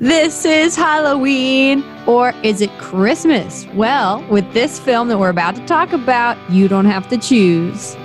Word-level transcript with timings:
This 0.00 0.46
is 0.46 0.76
Halloween, 0.76 1.84
or 2.06 2.32
is 2.42 2.62
it 2.62 2.70
Christmas? 2.78 3.66
Well, 3.74 4.26
with 4.30 4.50
this 4.54 4.80
film 4.80 5.08
that 5.08 5.18
we're 5.18 5.28
about 5.28 5.56
to 5.56 5.66
talk 5.66 5.92
about, 5.92 6.38
you 6.50 6.68
don't 6.68 6.86
have 6.86 7.06
to 7.10 7.18
choose. 7.18 7.96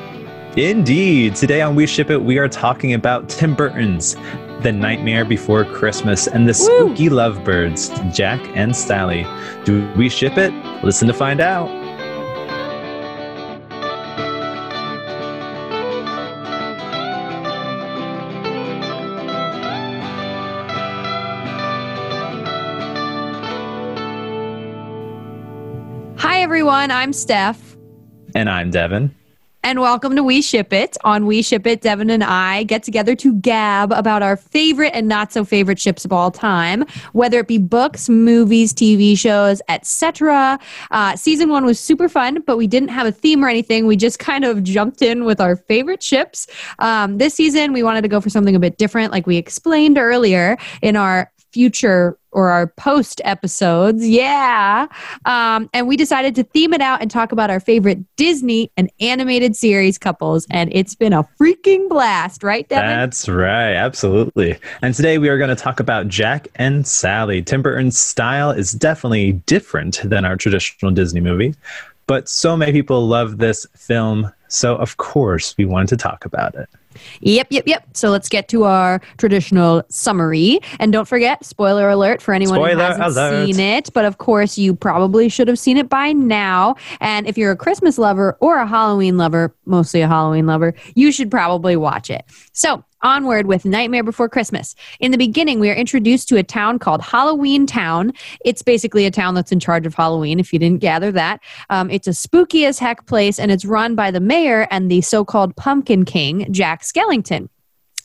Indeed. 0.57 1.37
Today 1.37 1.61
on 1.61 1.73
We 1.73 1.87
Ship 1.87 2.09
It, 2.09 2.21
we 2.21 2.37
are 2.37 2.49
talking 2.49 2.93
about 2.93 3.29
Tim 3.29 3.55
Burton's 3.55 4.17
The 4.61 4.73
Nightmare 4.73 5.23
Before 5.23 5.63
Christmas 5.63 6.27
and 6.27 6.49
the 6.49 6.53
Spooky 6.53 7.07
Lovebirds, 7.07 7.87
Jack 8.13 8.41
and 8.57 8.75
Sally. 8.75 9.25
Do 9.63 9.89
we 9.95 10.09
ship 10.09 10.37
it? 10.37 10.51
Listen 10.83 11.07
to 11.07 11.13
find 11.13 11.39
out. 11.39 11.84
Everyone. 26.85 27.03
I'm 27.03 27.13
Steph. 27.13 27.77
And 28.35 28.47
I'm 28.47 28.69
Devin. 28.69 29.13
And 29.63 29.79
welcome 29.79 30.15
to 30.15 30.21
We 30.21 30.43
Ship 30.43 30.71
It. 30.71 30.95
On 31.03 31.25
We 31.25 31.41
Ship 31.41 31.65
It, 31.65 31.81
Devin 31.81 32.11
and 32.11 32.23
I 32.23 32.61
get 32.61 32.83
together 32.83 33.15
to 33.15 33.33
gab 33.33 33.91
about 33.91 34.21
our 34.21 34.37
favorite 34.37 34.91
and 34.93 35.07
not 35.07 35.33
so 35.33 35.43
favorite 35.43 35.79
ships 35.79 36.05
of 36.05 36.13
all 36.13 36.29
time, 36.29 36.85
whether 37.13 37.39
it 37.39 37.47
be 37.47 37.57
books, 37.57 38.07
movies, 38.07 38.71
TV 38.71 39.17
shows, 39.17 39.63
etc. 39.67 40.59
Uh, 40.91 41.15
season 41.15 41.49
one 41.49 41.65
was 41.65 41.79
super 41.79 42.07
fun, 42.07 42.43
but 42.45 42.55
we 42.55 42.67
didn't 42.67 42.89
have 42.89 43.07
a 43.07 43.11
theme 43.11 43.43
or 43.43 43.49
anything. 43.49 43.87
We 43.87 43.95
just 43.95 44.19
kind 44.19 44.45
of 44.45 44.61
jumped 44.61 45.01
in 45.01 45.25
with 45.25 45.41
our 45.41 45.55
favorite 45.55 46.03
ships. 46.03 46.45
Um, 46.77 47.17
this 47.17 47.33
season, 47.33 47.73
we 47.73 47.81
wanted 47.81 48.03
to 48.03 48.09
go 48.09 48.21
for 48.21 48.29
something 48.29 48.55
a 48.55 48.59
bit 48.59 48.77
different, 48.77 49.11
like 49.11 49.25
we 49.25 49.37
explained 49.37 49.97
earlier 49.97 50.55
in 50.83 50.95
our 50.95 51.31
future 51.55 52.17
or 52.31 52.49
our 52.49 52.67
post 52.67 53.21
episodes. 53.23 54.05
Yeah. 54.05 54.87
Um, 55.23 55.69
and 55.73 55.87
we 55.87 55.95
decided 55.95 56.35
to 56.35 56.43
theme 56.43 56.73
it 56.73 56.81
out 56.81 57.01
and 57.01 57.09
talk 57.09 57.31
about 57.31 57.49
our 57.49 57.61
favorite 57.61 57.99
Disney 58.17 58.69
and 58.75 58.91
animated 58.99 59.55
series 59.55 59.97
couples. 59.97 60.45
And 60.51 60.69
it's 60.73 60.95
been 60.95 61.13
a 61.13 61.23
freaking 61.39 61.87
blast, 61.87 62.43
right, 62.43 62.67
Devin? 62.67 62.89
That's 62.89 63.29
right. 63.29 63.71
Absolutely. 63.71 64.57
And 64.81 64.93
today 64.93 65.17
we 65.17 65.29
are 65.29 65.37
going 65.37 65.49
to 65.49 65.55
talk 65.55 65.79
about 65.79 66.09
Jack 66.09 66.49
and 66.55 66.85
Sally. 66.85 67.41
Tim 67.41 67.61
Burton's 67.61 67.97
style 67.97 68.51
is 68.51 68.73
definitely 68.73 69.31
different 69.45 70.01
than 70.03 70.25
our 70.25 70.35
traditional 70.35 70.91
Disney 70.91 71.21
movie, 71.21 71.55
but 72.05 72.27
so 72.27 72.57
many 72.57 72.73
people 72.73 73.07
love 73.07 73.37
this 73.37 73.65
film. 73.77 74.29
So, 74.49 74.75
of 74.75 74.97
course, 74.97 75.55
we 75.57 75.63
wanted 75.63 75.87
to 75.87 75.97
talk 75.97 76.25
about 76.25 76.53
it. 76.55 76.67
Yep, 77.21 77.47
yep, 77.49 77.63
yep. 77.67 77.85
So 77.93 78.09
let's 78.09 78.29
get 78.29 78.47
to 78.49 78.63
our 78.65 79.01
traditional 79.17 79.83
summary. 79.89 80.59
And 80.79 80.91
don't 80.91 81.07
forget, 81.07 81.43
spoiler 81.45 81.89
alert 81.89 82.21
for 82.21 82.33
anyone 82.33 82.57
Spoiler 82.57 82.93
who 82.93 83.01
hasn't 83.01 83.33
alert. 83.33 83.45
seen 83.45 83.59
it. 83.59 83.89
But 83.93 84.05
of 84.05 84.17
course, 84.17 84.57
you 84.57 84.75
probably 84.75 85.29
should 85.29 85.47
have 85.47 85.59
seen 85.59 85.77
it 85.77 85.89
by 85.89 86.13
now. 86.13 86.75
And 86.99 87.27
if 87.27 87.37
you're 87.37 87.51
a 87.51 87.57
Christmas 87.57 87.97
lover 87.97 88.37
or 88.39 88.57
a 88.57 88.67
Halloween 88.67 89.17
lover, 89.17 89.55
mostly 89.65 90.01
a 90.01 90.07
Halloween 90.07 90.45
lover, 90.47 90.73
you 90.95 91.11
should 91.11 91.31
probably 91.31 91.75
watch 91.75 92.09
it. 92.09 92.25
So 92.53 92.83
onward 93.01 93.45
with 93.45 93.65
Nightmare 93.65 94.03
Before 94.03 94.29
Christmas. 94.29 94.75
In 94.99 95.11
the 95.11 95.17
beginning, 95.17 95.59
we 95.59 95.69
are 95.69 95.75
introduced 95.75 96.27
to 96.29 96.37
a 96.37 96.43
town 96.43 96.79
called 96.79 97.01
Halloween 97.01 97.65
Town. 97.65 98.13
It's 98.43 98.61
basically 98.61 99.05
a 99.05 99.11
town 99.11 99.35
that's 99.35 99.51
in 99.51 99.59
charge 99.59 99.85
of 99.85 99.93
Halloween, 99.93 100.39
if 100.39 100.51
you 100.51 100.59
didn't 100.59 100.81
gather 100.81 101.11
that. 101.11 101.41
Um, 101.69 101.89
it's 101.89 102.07
a 102.07 102.13
spooky 102.13 102.65
as 102.65 102.79
heck 102.79 103.05
place, 103.05 103.39
and 103.39 103.51
it's 103.51 103.65
run 103.65 103.95
by 103.95 104.11
the 104.11 104.19
mayor 104.19 104.67
and 104.71 104.89
the 104.89 105.01
so 105.01 105.23
called 105.25 105.55
Pumpkin 105.55 106.05
King, 106.05 106.51
Jack 106.51 106.81
Skellington. 106.81 107.49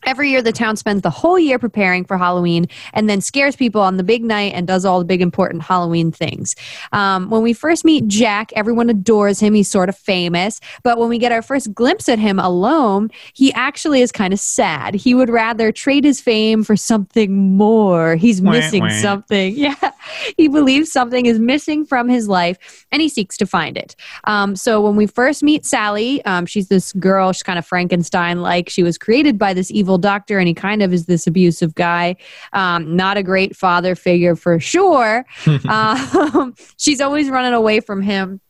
Every 0.04 0.30
year, 0.30 0.42
the 0.42 0.52
town 0.52 0.76
spends 0.76 1.02
the 1.02 1.10
whole 1.10 1.38
year 1.38 1.58
preparing 1.58 2.04
for 2.04 2.16
Halloween 2.16 2.66
and 2.94 3.08
then 3.08 3.20
scares 3.20 3.56
people 3.56 3.80
on 3.80 3.96
the 3.96 4.02
big 4.02 4.24
night 4.24 4.54
and 4.54 4.66
does 4.66 4.84
all 4.84 4.98
the 4.98 5.04
big 5.04 5.20
important 5.20 5.62
Halloween 5.62 6.10
things. 6.10 6.56
Um, 6.92 7.28
when 7.30 7.42
we 7.42 7.52
first 7.52 7.84
meet 7.84 8.06
Jack, 8.08 8.52
everyone 8.54 8.88
adores 8.88 9.40
him. 9.40 9.54
He's 9.54 9.68
sort 9.68 9.88
of 9.88 9.96
famous. 9.96 10.60
But 10.82 10.98
when 10.98 11.08
we 11.08 11.18
get 11.18 11.32
our 11.32 11.42
first 11.42 11.74
glimpse 11.74 12.08
at 12.08 12.18
him 12.18 12.38
alone, 12.38 13.10
he 13.34 13.52
actually 13.52 14.00
is 14.00 14.10
kind 14.10 14.32
of 14.32 14.40
sad. 14.40 14.94
He 14.94 15.14
would 15.14 15.28
rather 15.30 15.70
trade 15.72 16.04
his 16.04 16.20
fame 16.20 16.64
for 16.64 16.76
something 16.76 17.56
more. 17.56 18.16
He's 18.16 18.40
Wah, 18.40 18.52
missing 18.52 18.82
wah. 18.82 18.88
something. 18.90 19.54
Yeah. 19.60 19.92
He 20.38 20.48
believes 20.48 20.90
something 20.90 21.26
is 21.26 21.38
missing 21.38 21.84
from 21.84 22.08
his 22.08 22.26
life 22.28 22.86
and 22.90 23.02
he 23.02 23.08
seeks 23.08 23.36
to 23.36 23.46
find 23.46 23.76
it. 23.76 23.94
Um, 24.24 24.56
so 24.56 24.80
when 24.80 24.96
we 24.96 25.06
first 25.06 25.42
meet 25.42 25.66
Sally, 25.66 26.24
um, 26.24 26.46
she's 26.46 26.68
this 26.68 26.92
girl, 26.94 27.32
she's 27.32 27.42
kind 27.42 27.58
of 27.58 27.66
Frankenstein 27.66 28.40
like. 28.40 28.68
She 28.70 28.82
was 28.82 28.96
created 28.96 29.38
by 29.38 29.52
this 29.52 29.70
evil 29.70 29.89
doctor, 29.98 30.38
and 30.38 30.48
he 30.48 30.54
kind 30.54 30.82
of 30.82 30.92
is 30.92 31.06
this 31.06 31.26
abusive 31.26 31.74
guy. 31.74 32.16
Um, 32.52 32.96
not 32.96 33.16
a 33.16 33.22
great 33.22 33.56
father 33.56 33.94
figure 33.94 34.36
for 34.36 34.60
sure. 34.60 35.24
um, 35.68 36.54
she's 36.78 37.00
always 37.00 37.28
running 37.28 37.54
away 37.54 37.80
from 37.80 38.02
him 38.02 38.40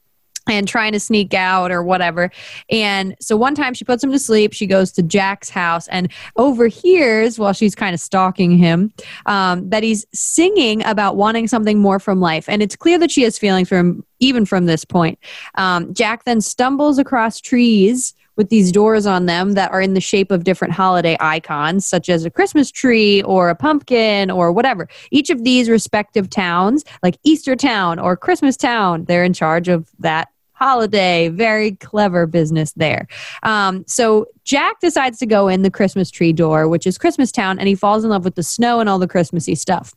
and 0.49 0.67
trying 0.67 0.93
to 0.93 1.01
sneak 1.01 1.35
out 1.35 1.71
or 1.71 1.83
whatever. 1.83 2.31
And 2.71 3.15
so 3.21 3.37
one 3.37 3.55
time 3.55 3.75
she 3.75 3.85
puts 3.85 4.03
him 4.03 4.11
to 4.11 4.19
sleep. 4.19 4.53
She 4.53 4.67
goes 4.67 4.91
to 4.93 5.03
Jack's 5.03 5.49
house 5.49 5.87
and 5.89 6.11
overhears 6.37 7.39
while 7.39 7.53
she's 7.53 7.75
kind 7.75 7.95
of 7.95 8.01
stalking 8.01 8.57
him 8.57 8.93
um, 9.27 9.69
that 9.71 9.83
he's 9.83 10.07
singing 10.13 10.85
about 10.85 11.17
wanting 11.17 11.47
something 11.47 11.79
more 11.79 11.99
from 11.99 12.21
life. 12.21 12.49
And 12.49 12.63
it's 12.63 12.77
clear 12.77 12.99
that 12.99 13.11
she 13.11 13.23
has 13.23 13.39
feelings 13.39 13.69
for 13.69 13.77
him 13.77 14.05
even 14.19 14.45
from 14.45 14.67
this 14.67 14.85
point. 14.85 15.19
Um, 15.55 15.95
Jack 15.95 16.25
then 16.25 16.41
stumbles 16.41 16.99
across 16.99 17.41
trees 17.41 18.15
with 18.37 18.49
these 18.49 18.73
doors 18.73 19.07
on 19.07 19.27
them 19.27 19.53
that 19.53 19.71
are 19.71 19.81
in 19.81 19.95
the 19.95 20.01
shape 20.01 20.31
of 20.31 20.45
different 20.45 20.75
holiday 20.75 21.17
icons, 21.21 21.87
such 21.87 22.09
as 22.09 22.25
a 22.25 22.31
Christmas 22.31 22.71
tree 22.71 23.23
or 23.23 23.51
a 23.51 23.55
pumpkin 23.55 24.31
or 24.31 24.53
whatever. 24.53 24.89
Each 25.11 25.31
of 25.31 25.45
these 25.45 25.69
respective 25.69 26.31
towns, 26.31 26.85
like 27.03 27.19
Easter 27.25 27.57
Town 27.57 27.99
or 27.99 28.17
Christmas 28.17 28.57
Town, 28.57 29.05
they're 29.05 29.25
in 29.25 29.33
charge 29.33 29.69
of 29.69 29.89
that 29.99 30.29
holiday. 30.53 31.29
Very 31.29 31.73
clever 31.77 32.27
business 32.27 32.73
there. 32.75 33.09
Um, 33.43 33.85
so 33.87 34.27
Jack 34.45 34.81
decides 34.81 35.19
to 35.19 35.27
go 35.27 35.49
in 35.49 35.63
the 35.63 35.71
Christmas 35.71 36.11
tree 36.11 36.33
door, 36.33 36.69
which 36.69 36.87
is 36.87 36.99
Christmas 36.99 37.33
Town, 37.33 37.59
and 37.59 37.67
he 37.67 37.75
falls 37.75 38.05
in 38.05 38.11
love 38.11 38.25
with 38.25 38.35
the 38.35 38.43
snow 38.43 38.79
and 38.79 38.89
all 38.89 38.99
the 38.99 39.09
Christmassy 39.09 39.55
stuff. 39.55 39.95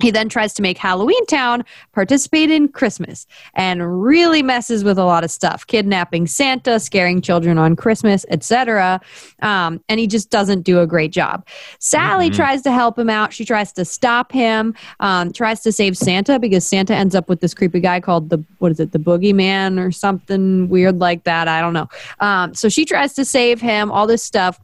He 0.00 0.10
then 0.10 0.28
tries 0.28 0.52
to 0.54 0.62
make 0.62 0.76
Halloween 0.76 1.24
Town 1.26 1.64
participate 1.92 2.50
in 2.50 2.68
Christmas 2.68 3.26
and 3.54 4.02
really 4.02 4.42
messes 4.42 4.82
with 4.82 4.98
a 4.98 5.04
lot 5.04 5.22
of 5.24 5.30
stuff, 5.30 5.66
kidnapping 5.66 6.26
Santa, 6.26 6.80
scaring 6.80 7.20
children 7.20 7.58
on 7.58 7.76
Christmas, 7.76 8.26
etc. 8.28 9.00
Um, 9.40 9.80
and 9.88 10.00
he 10.00 10.06
just 10.06 10.30
doesn't 10.30 10.62
do 10.62 10.80
a 10.80 10.86
great 10.86 11.12
job. 11.12 11.46
Sally 11.78 12.28
Mhm. 12.28 12.34
tries 12.34 12.62
to 12.62 12.72
help 12.72 12.98
him 12.98 13.08
out. 13.08 13.32
She 13.32 13.44
tries 13.44 13.72
to 13.72 13.84
stop 13.84 14.32
him, 14.32 14.74
um, 15.00 15.32
tries 15.32 15.60
to 15.62 15.72
save 15.72 15.96
Santa 15.96 16.38
because 16.38 16.66
Santa 16.66 16.94
ends 16.94 17.14
up 17.14 17.28
with 17.28 17.40
this 17.40 17.54
creepy 17.54 17.80
guy 17.80 18.00
called 18.00 18.30
the 18.30 18.42
what 18.58 18.72
is 18.72 18.80
it, 18.80 18.92
the 18.92 18.98
Boogeyman 18.98 19.78
or 19.78 19.92
something 19.92 20.68
weird 20.68 20.98
like 20.98 21.24
that. 21.24 21.46
I 21.48 21.60
don't 21.60 21.72
know. 21.72 21.88
Um, 22.20 22.54
so 22.54 22.68
she 22.68 22.84
tries 22.84 23.14
to 23.14 23.24
save 23.24 23.60
him. 23.60 23.92
All 23.92 24.06
this 24.06 24.22
stuff 24.22 24.58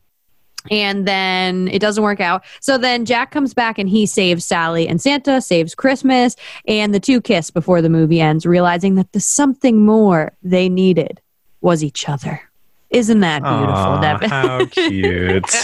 and 0.71 1.07
then 1.07 1.69
it 1.69 1.79
doesn't 1.79 2.03
work 2.03 2.21
out. 2.21 2.45
So 2.61 2.77
then 2.77 3.05
Jack 3.05 3.31
comes 3.31 3.55
back 3.55 3.79
and 3.79 3.89
he 3.89 4.07
saves 4.07 4.45
Sally, 4.45 4.87
and 4.89 5.01
Santa 5.01 5.41
saves 5.41 5.75
Christmas, 5.75 6.37
and 6.67 6.95
the 6.95 7.01
two 7.01 7.21
kiss 7.21 7.51
before 7.51 7.81
the 7.81 7.89
movie 7.89 8.21
ends, 8.21 8.45
realizing 8.45 8.97
that 8.97 9.13
the 9.13 9.21
something 9.21 9.85
more 9.85 10.33
they 10.43 10.69
needed 10.69 11.21
was 11.61 11.85
each 11.85 12.09
other. 12.09 12.43
Isn't 12.91 13.21
that 13.21 13.43
beautiful, 13.43 13.73
Aw, 13.73 14.01
Devin? 14.01 14.31
How 14.31 14.67
cute. 14.71 15.55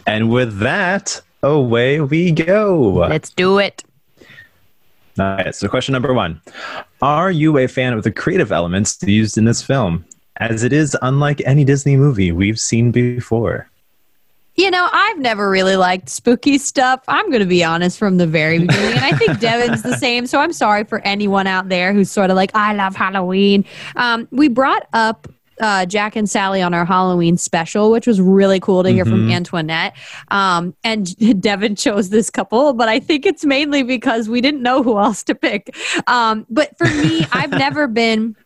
and 0.06 0.30
with 0.30 0.58
that, 0.60 1.20
away 1.42 2.00
we 2.00 2.32
go. 2.32 3.06
Let's 3.08 3.30
do 3.30 3.58
it. 3.58 3.84
All 5.18 5.26
right, 5.34 5.54
so 5.54 5.68
question 5.68 5.92
number 5.92 6.14
one 6.14 6.40
Are 7.02 7.30
you 7.30 7.58
a 7.58 7.66
fan 7.66 7.92
of 7.92 8.04
the 8.04 8.12
creative 8.12 8.52
elements 8.52 9.02
used 9.02 9.36
in 9.36 9.44
this 9.44 9.62
film? 9.62 10.04
As 10.38 10.62
it 10.62 10.72
is 10.72 10.96
unlike 11.02 11.42
any 11.44 11.64
Disney 11.64 11.96
movie 11.96 12.32
we've 12.32 12.60
seen 12.60 12.90
before. 12.92 13.68
You 14.54 14.72
know, 14.72 14.88
I've 14.90 15.18
never 15.18 15.48
really 15.50 15.76
liked 15.76 16.08
spooky 16.08 16.58
stuff. 16.58 17.02
I'm 17.06 17.26
going 17.28 17.40
to 17.42 17.46
be 17.46 17.62
honest 17.62 17.96
from 17.96 18.16
the 18.16 18.26
very 18.26 18.58
beginning. 18.58 18.96
And 18.96 19.04
I 19.04 19.12
think 19.12 19.38
Devin's 19.40 19.82
the 19.82 19.96
same. 19.96 20.26
So 20.26 20.40
I'm 20.40 20.52
sorry 20.52 20.82
for 20.82 21.00
anyone 21.06 21.46
out 21.46 21.68
there 21.68 21.92
who's 21.92 22.10
sort 22.10 22.30
of 22.30 22.36
like, 22.36 22.50
I 22.56 22.72
love 22.74 22.96
Halloween. 22.96 23.64
Um, 23.94 24.26
we 24.32 24.48
brought 24.48 24.88
up 24.92 25.28
uh, 25.60 25.86
Jack 25.86 26.14
and 26.16 26.28
Sally 26.28 26.60
on 26.62 26.74
our 26.74 26.84
Halloween 26.84 27.36
special, 27.36 27.90
which 27.92 28.06
was 28.06 28.20
really 28.20 28.58
cool 28.60 28.82
to 28.84 28.90
hear 28.90 29.04
from 29.04 29.28
Mhm. 29.28 29.32
Antoinette. 29.34 29.96
Um, 30.28 30.74
and 30.84 31.16
Devin 31.40 31.76
chose 31.76 32.10
this 32.10 32.28
couple, 32.30 32.72
but 32.74 32.88
I 32.88 32.98
think 33.00 33.26
it's 33.26 33.44
mainly 33.44 33.82
because 33.84 34.28
we 34.28 34.40
didn't 34.40 34.62
know 34.62 34.82
who 34.84 34.98
else 34.98 35.22
to 35.24 35.34
pick. 35.36 35.76
Um, 36.08 36.46
but 36.50 36.76
for 36.78 36.86
me, 36.86 37.26
I've 37.32 37.50
never 37.50 37.86
been 37.88 38.36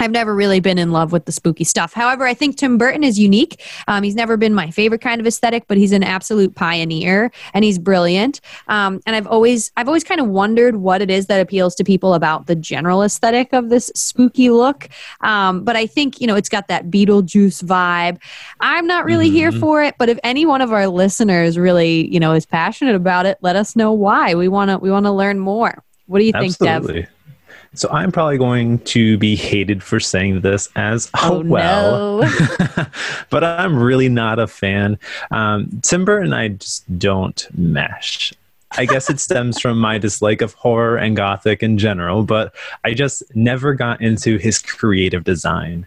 I've 0.00 0.10
never 0.10 0.34
really 0.34 0.60
been 0.60 0.78
in 0.78 0.90
love 0.90 1.12
with 1.12 1.26
the 1.26 1.32
spooky 1.32 1.64
stuff. 1.64 1.92
However, 1.92 2.26
I 2.26 2.34
think 2.34 2.56
Tim 2.56 2.78
Burton 2.78 3.04
is 3.04 3.18
unique. 3.18 3.62
Um, 3.86 4.02
he's 4.02 4.14
never 4.14 4.36
been 4.36 4.54
my 4.54 4.70
favorite 4.70 5.00
kind 5.00 5.20
of 5.20 5.26
aesthetic, 5.26 5.64
but 5.68 5.76
he's 5.76 5.92
an 5.92 6.02
absolute 6.02 6.54
pioneer 6.54 7.30
and 7.54 7.64
he's 7.64 7.78
brilliant. 7.78 8.40
Um, 8.68 9.00
and 9.06 9.14
I've 9.14 9.26
always, 9.26 9.70
I've 9.76 9.88
always 9.88 10.04
kind 10.04 10.20
of 10.20 10.26
wondered 10.26 10.76
what 10.76 11.02
it 11.02 11.10
is 11.10 11.26
that 11.26 11.40
appeals 11.40 11.74
to 11.76 11.84
people 11.84 12.14
about 12.14 12.46
the 12.46 12.56
general 12.56 13.02
aesthetic 13.02 13.52
of 13.52 13.68
this 13.68 13.90
spooky 13.94 14.50
look. 14.50 14.88
Um, 15.20 15.64
but 15.64 15.76
I 15.76 15.86
think 15.86 16.20
you 16.20 16.26
know 16.26 16.36
it's 16.36 16.48
got 16.48 16.68
that 16.68 16.90
Beetlejuice 16.90 17.62
vibe. 17.62 18.18
I'm 18.60 18.86
not 18.86 19.04
really 19.04 19.26
mm-hmm. 19.26 19.36
here 19.36 19.52
for 19.52 19.82
it, 19.82 19.94
but 19.98 20.08
if 20.08 20.18
any 20.24 20.46
one 20.46 20.60
of 20.60 20.72
our 20.72 20.86
listeners 20.86 21.58
really, 21.58 22.12
you 22.12 22.20
know, 22.20 22.32
is 22.32 22.46
passionate 22.46 22.94
about 22.94 23.26
it, 23.26 23.38
let 23.42 23.56
us 23.56 23.76
know 23.76 23.92
why. 23.92 24.34
We 24.34 24.48
want 24.48 24.70
to, 24.70 24.78
we 24.78 24.90
want 24.90 25.06
to 25.06 25.12
learn 25.12 25.38
more. 25.38 25.82
What 26.06 26.18
do 26.18 26.24
you 26.24 26.32
Absolutely. 26.34 26.92
think, 26.92 27.06
Dev? 27.06 27.14
So 27.74 27.88
I'm 27.90 28.10
probably 28.10 28.36
going 28.36 28.80
to 28.80 29.16
be 29.18 29.36
hated 29.36 29.82
for 29.82 30.00
saying 30.00 30.40
this 30.40 30.68
as 30.74 31.08
oh, 31.14 31.36
oh 31.38 31.40
well, 31.44 32.18
no. 32.18 32.86
but 33.30 33.44
I'm 33.44 33.76
really 33.76 34.08
not 34.08 34.38
a 34.38 34.46
fan. 34.46 34.98
Um, 35.30 35.80
Tim 35.82 36.04
Burton 36.04 36.32
and 36.32 36.34
I 36.34 36.48
just 36.48 36.98
don't 36.98 37.46
mesh. 37.56 38.32
I 38.76 38.86
guess 38.86 39.10
it 39.10 39.18
stems 39.18 39.60
from 39.60 39.78
my 39.78 39.98
dislike 39.98 40.42
of 40.42 40.54
horror 40.54 40.96
and 40.96 41.16
gothic 41.16 41.62
in 41.62 41.76
general, 41.76 42.22
but 42.22 42.54
I 42.84 42.94
just 42.94 43.22
never 43.34 43.74
got 43.74 44.00
into 44.00 44.38
his 44.38 44.60
creative 44.60 45.24
design. 45.24 45.86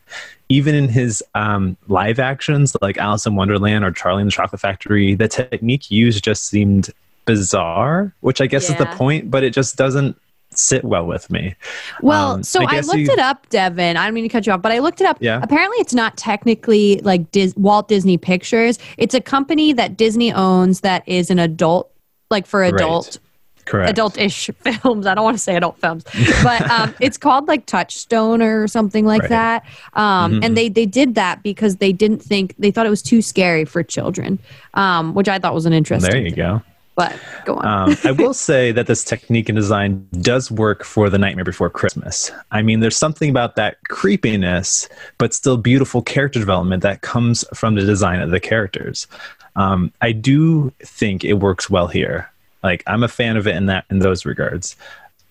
Even 0.50 0.76
in 0.76 0.90
his 0.90 1.24
um, 1.34 1.78
live 1.88 2.20
actions, 2.20 2.76
like 2.82 2.98
Alice 2.98 3.26
in 3.26 3.36
Wonderland 3.36 3.86
or 3.86 3.92
Charlie 3.92 4.22
in 4.22 4.28
the 4.28 4.32
Chocolate 4.32 4.60
Factory, 4.60 5.16
the 5.16 5.30
technique 5.30 5.90
used 5.90 6.24
just 6.24 6.48
seemed 6.48 6.90
bizarre, 7.26 8.14
which 8.20 8.42
I 8.42 8.48
guess 8.48 8.70
yeah. 8.70 8.74
is 8.74 8.80
the 8.80 8.98
point, 8.98 9.32
but 9.32 9.44
it 9.44 9.54
just 9.54 9.78
doesn't 9.78 10.18
sit 10.58 10.84
well 10.84 11.06
with 11.06 11.30
me. 11.30 11.56
Well, 12.02 12.34
um, 12.34 12.44
so 12.44 12.64
I, 12.64 12.78
I 12.78 12.80
looked 12.82 13.00
you, 13.00 13.12
it 13.12 13.20
up, 13.20 13.48
Devin. 13.50 13.98
I 13.98 14.06
don't 14.06 14.14
mean 14.14 14.24
to 14.24 14.30
cut 14.30 14.46
you 14.46 14.54
off, 14.54 14.62
but 14.62 14.72
I 14.72 14.80
looked 14.80 15.02
it 15.02 15.08
up. 15.08 15.18
Yeah. 15.20 15.40
Apparently, 15.42 15.78
it's 15.78 15.94
not 15.94 16.18
technically 16.18 17.00
like 17.02 17.32
Dis- 17.32 17.56
Walt 17.56 17.88
Disney 17.88 18.18
Pictures. 18.18 18.80
It's 18.98 19.14
a 19.14 19.22
company 19.22 19.74
that 19.74 19.98
Disney 19.98 20.32
owns 20.34 20.82
that 20.82 21.08
is 21.08 21.30
an 21.30 21.40
adult, 21.40 21.92
like 22.30 22.46
for 22.46 22.64
adult. 22.64 23.08
Right. 23.08 23.18
Correct. 23.66 23.92
Adult-ish 23.92 24.50
films. 24.60 25.08
I 25.08 25.16
don't 25.16 25.24
want 25.24 25.38
to 25.38 25.42
say 25.42 25.56
adult 25.56 25.80
films, 25.80 26.04
but 26.44 26.70
um, 26.70 26.94
it's 27.00 27.18
called 27.18 27.48
like 27.48 27.66
Touchstone 27.66 28.42
or 28.42 28.68
something 28.68 29.06
like 29.06 29.22
right. 29.22 29.30
that. 29.30 29.66
Um, 29.94 30.34
mm-hmm. 30.34 30.44
And 30.44 30.58
they 30.58 30.68
they 30.68 30.86
did 30.86 31.16
that 31.16 31.44
because 31.44 31.78
they 31.78 31.94
didn't 31.94 32.22
think 32.22 32.56
they 32.60 32.72
thought 32.72 32.86
it 32.86 32.90
was 32.90 33.02
too 33.02 33.22
scary 33.22 33.64
for 33.64 33.82
children, 33.82 34.38
um, 34.74 35.14
which 35.14 35.30
I 35.30 35.40
thought 35.40 35.54
was 35.54 35.66
an 35.66 35.72
interesting. 35.72 36.12
There 36.12 36.20
you 36.20 36.32
thing. 36.32 36.36
go. 36.36 36.62
But 36.96 37.20
go 37.46 37.56
on. 37.56 37.90
um, 37.90 37.98
I 38.04 38.12
will 38.12 38.34
say 38.36 38.72
that 38.72 38.88
this 38.88 39.04
technique 39.04 39.50
and 39.50 39.56
design 39.56 40.08
does 40.22 40.52
work 40.52 40.84
for 40.84 41.10
The 41.10 41.18
Nightmare 41.18 41.46
Before 41.46 41.70
Christmas. 41.70 42.32
I 42.52 42.62
mean, 42.62 42.82
there's 42.82 42.98
something 42.98 43.30
about 43.30 43.56
that 43.56 43.78
creepiness, 43.90 44.88
but 45.18 45.34
still 45.34 45.58
beautiful 45.58 46.02
character 46.02 46.40
development 46.40 46.84
that 46.84 47.02
comes 47.02 47.44
from 47.54 47.76
the 47.76 47.82
design 47.82 48.22
of 48.22 48.30
the 48.30 48.40
characters. 48.40 49.08
Um, 49.56 49.92
I 50.02 50.12
do 50.12 50.72
think 50.80 51.24
it 51.24 51.34
works 51.34 51.70
well 51.70 51.88
here. 51.88 52.30
Like, 52.64 52.84
I'm 52.86 53.04
a 53.04 53.08
fan 53.08 53.38
of 53.38 53.48
it 53.48 53.56
in 53.56 53.66
that 53.68 53.86
in 53.90 54.00
those 54.00 54.26
regards. 54.26 54.76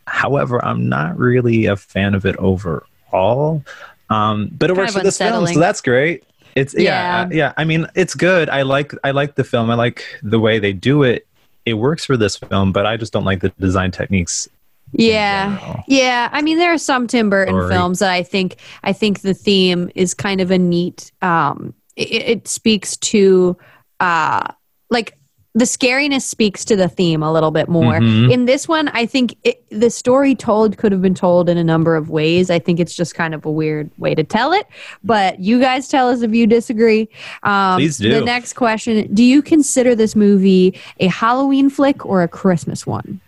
However, 0.06 0.62
I'm 0.64 0.88
not 0.88 1.16
really 1.16 1.66
a 1.66 1.76
fan 1.76 2.14
of 2.14 2.26
it 2.26 2.36
overall. 2.36 3.64
Um, 4.10 4.50
but 4.52 4.68
it 4.68 4.74
kind 4.74 4.78
works 4.78 4.92
for 4.94 5.02
this 5.02 5.18
film, 5.18 5.46
so 5.46 5.58
that's 5.58 5.80
great. 5.80 6.24
It's 6.54 6.74
yeah. 6.74 7.28
yeah, 7.28 7.28
yeah. 7.32 7.52
I 7.56 7.64
mean, 7.64 7.86
it's 7.94 8.14
good. 8.14 8.50
I 8.50 8.62
like 8.62 8.92
I 9.04 9.12
like 9.12 9.36
the 9.36 9.44
film. 9.44 9.70
I 9.70 9.74
like 9.74 10.04
the 10.22 10.38
way 10.38 10.58
they 10.58 10.74
do 10.74 11.02
it 11.02 11.26
it 11.64 11.74
works 11.74 12.04
for 12.04 12.16
this 12.16 12.36
film, 12.36 12.72
but 12.72 12.86
I 12.86 12.96
just 12.96 13.12
don't 13.12 13.24
like 13.24 13.40
the 13.40 13.50
design 13.60 13.90
techniques. 13.90 14.48
Yeah, 14.92 15.82
yeah. 15.88 16.28
I 16.32 16.42
mean, 16.42 16.58
there 16.58 16.72
are 16.72 16.78
some 16.78 17.06
Tim 17.06 17.30
Burton 17.30 17.54
Sorry. 17.54 17.72
films 17.72 17.98
that 18.00 18.10
I 18.10 18.22
think 18.22 18.56
I 18.82 18.92
think 18.92 19.20
the 19.20 19.32
theme 19.32 19.90
is 19.94 20.12
kind 20.12 20.40
of 20.40 20.50
a 20.50 20.58
neat. 20.58 21.12
Um, 21.22 21.74
it, 21.96 22.12
it 22.12 22.48
speaks 22.48 22.96
to 22.98 23.56
uh, 24.00 24.52
like 24.90 25.16
the 25.54 25.64
scariness 25.64 26.22
speaks 26.22 26.64
to 26.64 26.76
the 26.76 26.88
theme 26.88 27.22
a 27.22 27.30
little 27.30 27.50
bit 27.50 27.68
more. 27.68 27.94
Mm-hmm. 27.94 28.30
In 28.30 28.46
this 28.46 28.66
one, 28.66 28.88
I 28.88 29.04
think 29.04 29.36
it, 29.44 29.62
the 29.68 29.90
story 29.90 30.34
told 30.34 30.78
could 30.78 30.92
have 30.92 31.02
been 31.02 31.14
told 31.14 31.50
in 31.50 31.58
a 31.58 31.64
number 31.64 31.94
of 31.94 32.08
ways. 32.08 32.50
I 32.50 32.58
think 32.58 32.80
it's 32.80 32.94
just 32.94 33.14
kind 33.14 33.34
of 33.34 33.44
a 33.44 33.50
weird 33.50 33.90
way 33.98 34.14
to 34.14 34.24
tell 34.24 34.54
it. 34.54 34.66
But 35.04 35.40
you 35.40 35.60
guys 35.60 35.88
tell 35.88 36.08
us 36.08 36.22
if 36.22 36.32
you 36.32 36.46
disagree. 36.46 37.08
Um, 37.42 37.76
Please 37.76 37.98
do. 37.98 38.10
The 38.10 38.24
next 38.24 38.54
question 38.54 39.12
Do 39.12 39.22
you 39.22 39.42
consider 39.42 39.94
this 39.94 40.16
movie 40.16 40.78
a 41.00 41.08
Halloween 41.08 41.68
flick 41.68 42.06
or 42.06 42.22
a 42.22 42.28
Christmas 42.28 42.86
one? 42.86 43.20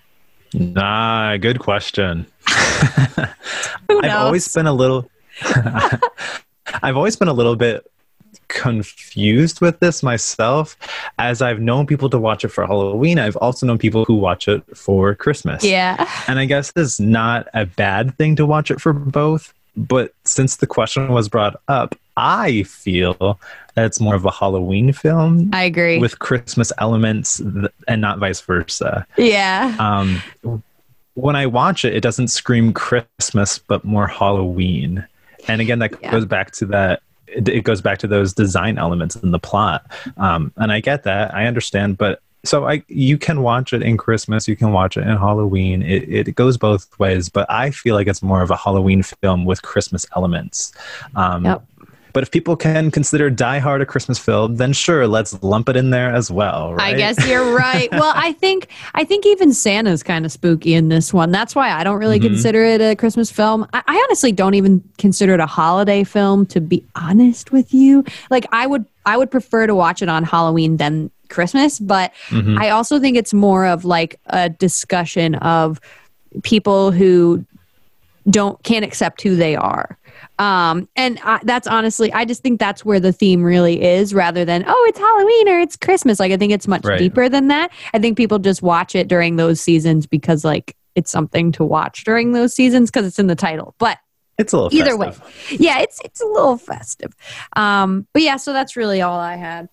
Nah, 0.54 1.36
good 1.36 1.58
question. 1.58 2.26
I've 2.48 4.14
always 4.14 4.48
been 4.48 4.66
a 4.66 4.72
little. 4.72 5.10
I've 6.82 6.96
always 6.96 7.16
been 7.16 7.28
a 7.28 7.32
little 7.32 7.56
bit 7.56 7.86
confused 8.48 9.60
with 9.60 9.80
this 9.80 10.02
myself 10.02 10.76
as 11.18 11.42
I've 11.42 11.60
known 11.60 11.86
people 11.86 12.10
to 12.10 12.18
watch 12.18 12.44
it 12.44 12.48
for 12.48 12.66
Halloween. 12.66 13.18
I've 13.18 13.36
also 13.36 13.66
known 13.66 13.78
people 13.78 14.04
who 14.04 14.14
watch 14.14 14.48
it 14.48 14.62
for 14.76 15.14
Christmas. 15.14 15.64
Yeah. 15.64 16.08
And 16.26 16.38
I 16.38 16.46
guess 16.46 16.72
it's 16.74 16.98
not 16.98 17.48
a 17.52 17.66
bad 17.66 18.16
thing 18.16 18.34
to 18.36 18.46
watch 18.46 18.70
it 18.70 18.80
for 18.80 18.92
both. 18.92 19.52
But 19.76 20.14
since 20.24 20.56
the 20.56 20.66
question 20.66 21.08
was 21.08 21.28
brought 21.28 21.60
up, 21.68 21.94
I 22.16 22.62
feel 22.62 23.38
that 23.74 23.84
it's 23.84 24.00
more 24.00 24.14
of 24.14 24.24
a 24.24 24.30
Halloween 24.30 24.92
film. 24.92 25.50
I 25.52 25.64
agree. 25.64 25.98
With 25.98 26.18
Christmas 26.18 26.72
elements 26.78 27.40
and 27.40 28.00
not 28.00 28.18
vice 28.18 28.40
versa. 28.40 29.06
Yeah. 29.18 29.76
Um, 29.78 30.22
when 31.14 31.36
I 31.36 31.46
watch 31.46 31.84
it, 31.84 31.94
it 31.94 32.00
doesn't 32.00 32.28
scream 32.28 32.72
Christmas, 32.72 33.58
but 33.58 33.84
more 33.84 34.06
Halloween. 34.06 35.06
And 35.48 35.60
again, 35.60 35.78
that 35.80 36.00
yeah. 36.00 36.10
goes 36.10 36.24
back 36.24 36.52
to 36.52 36.66
that 36.66 37.02
it, 37.34 37.48
it 37.48 37.64
goes 37.64 37.80
back 37.80 37.98
to 37.98 38.06
those 38.06 38.32
design 38.32 38.78
elements 38.78 39.16
in 39.16 39.30
the 39.30 39.38
plot. 39.38 39.90
Um, 40.16 40.52
and 40.56 40.72
I 40.72 40.80
get 40.80 41.02
that, 41.04 41.34
I 41.34 41.46
understand, 41.46 41.98
but 41.98 42.20
so 42.44 42.68
I 42.68 42.84
you 42.88 43.16
can 43.16 43.42
watch 43.42 43.72
it 43.72 43.82
in 43.82 43.96
Christmas, 43.96 44.46
you 44.46 44.56
can 44.56 44.72
watch 44.72 44.96
it 44.96 45.06
in 45.06 45.16
Halloween. 45.16 45.82
It 45.82 46.28
it 46.28 46.34
goes 46.34 46.58
both 46.58 46.98
ways, 46.98 47.28
but 47.28 47.50
I 47.50 47.70
feel 47.70 47.94
like 47.94 48.06
it's 48.06 48.22
more 48.22 48.42
of 48.42 48.50
a 48.50 48.56
Halloween 48.56 49.02
film 49.02 49.44
with 49.44 49.62
Christmas 49.62 50.06
elements. 50.14 50.72
Um, 51.16 51.46
yep. 51.46 51.64
But 52.14 52.22
if 52.22 52.30
people 52.30 52.56
can 52.56 52.92
consider 52.92 53.28
Die 53.28 53.58
Hard 53.58 53.82
a 53.82 53.86
Christmas 53.86 54.20
film, 54.20 54.54
then 54.54 54.72
sure, 54.72 55.08
let's 55.08 55.42
lump 55.42 55.68
it 55.68 55.76
in 55.76 55.90
there 55.90 56.14
as 56.14 56.30
well. 56.30 56.72
Right? 56.72 56.94
I 56.94 56.96
guess 56.96 57.26
you're 57.26 57.54
right. 57.54 57.90
well, 57.90 58.12
I 58.14 58.32
think 58.40 58.68
I 58.94 59.04
think 59.04 59.26
even 59.26 59.52
Santa's 59.52 60.04
kind 60.04 60.24
of 60.24 60.30
spooky 60.30 60.74
in 60.74 60.88
this 60.88 61.12
one. 61.12 61.32
That's 61.32 61.56
why 61.56 61.72
I 61.72 61.82
don't 61.82 61.98
really 61.98 62.20
mm-hmm. 62.20 62.28
consider 62.28 62.64
it 62.64 62.80
a 62.80 62.94
Christmas 62.94 63.32
film. 63.32 63.66
I, 63.72 63.82
I 63.88 63.96
honestly 63.96 64.30
don't 64.30 64.54
even 64.54 64.88
consider 64.96 65.34
it 65.34 65.40
a 65.40 65.46
holiday 65.46 66.04
film. 66.04 66.46
To 66.46 66.60
be 66.60 66.84
honest 66.94 67.50
with 67.50 67.74
you, 67.74 68.04
like 68.30 68.46
I 68.52 68.68
would 68.68 68.86
I 69.04 69.16
would 69.16 69.32
prefer 69.32 69.66
to 69.66 69.74
watch 69.74 70.00
it 70.00 70.08
on 70.08 70.22
Halloween 70.22 70.76
than 70.76 71.10
Christmas. 71.30 71.80
But 71.80 72.12
mm-hmm. 72.28 72.58
I 72.60 72.70
also 72.70 73.00
think 73.00 73.16
it's 73.16 73.34
more 73.34 73.66
of 73.66 73.84
like 73.84 74.20
a 74.26 74.48
discussion 74.48 75.34
of 75.34 75.80
people 76.44 76.92
who 76.92 77.44
don't 78.30 78.62
can't 78.62 78.84
accept 78.84 79.20
who 79.20 79.34
they 79.34 79.56
are 79.56 79.98
um, 80.38 80.88
and 80.96 81.18
I, 81.22 81.40
that's 81.42 81.66
honestly, 81.66 82.12
I 82.12 82.24
just 82.24 82.42
think 82.42 82.58
that's 82.58 82.84
where 82.84 83.00
the 83.00 83.12
theme 83.12 83.42
really 83.42 83.82
is 83.82 84.12
rather 84.12 84.44
than, 84.44 84.64
oh, 84.66 84.86
it's 84.88 84.98
Halloween 84.98 85.48
or 85.48 85.60
it's 85.60 85.76
Christmas. 85.76 86.18
Like, 86.18 86.32
I 86.32 86.36
think 86.36 86.52
it's 86.52 86.66
much 86.66 86.84
right. 86.84 86.98
deeper 86.98 87.28
than 87.28 87.48
that. 87.48 87.70
I 87.92 87.98
think 87.98 88.16
people 88.16 88.38
just 88.38 88.62
watch 88.62 88.94
it 88.94 89.08
during 89.08 89.36
those 89.36 89.60
seasons 89.60 90.06
because, 90.06 90.44
like, 90.44 90.76
it's 90.94 91.10
something 91.10 91.52
to 91.52 91.64
watch 91.64 92.04
during 92.04 92.32
those 92.32 92.54
seasons 92.54 92.90
because 92.90 93.06
it's 93.06 93.18
in 93.18 93.26
the 93.26 93.36
title. 93.36 93.74
But 93.78 93.98
it's 94.38 94.52
a 94.52 94.56
little 94.58 94.76
either 94.76 94.98
festive. 94.98 95.50
way. 95.50 95.56
Yeah, 95.58 95.80
it's 95.80 96.00
it's 96.04 96.20
a 96.20 96.26
little 96.26 96.56
festive. 96.56 97.12
Um, 97.56 98.06
but 98.12 98.22
yeah, 98.22 98.36
so 98.36 98.52
that's 98.52 98.76
really 98.76 99.02
all 99.02 99.18
I 99.18 99.36
had. 99.36 99.68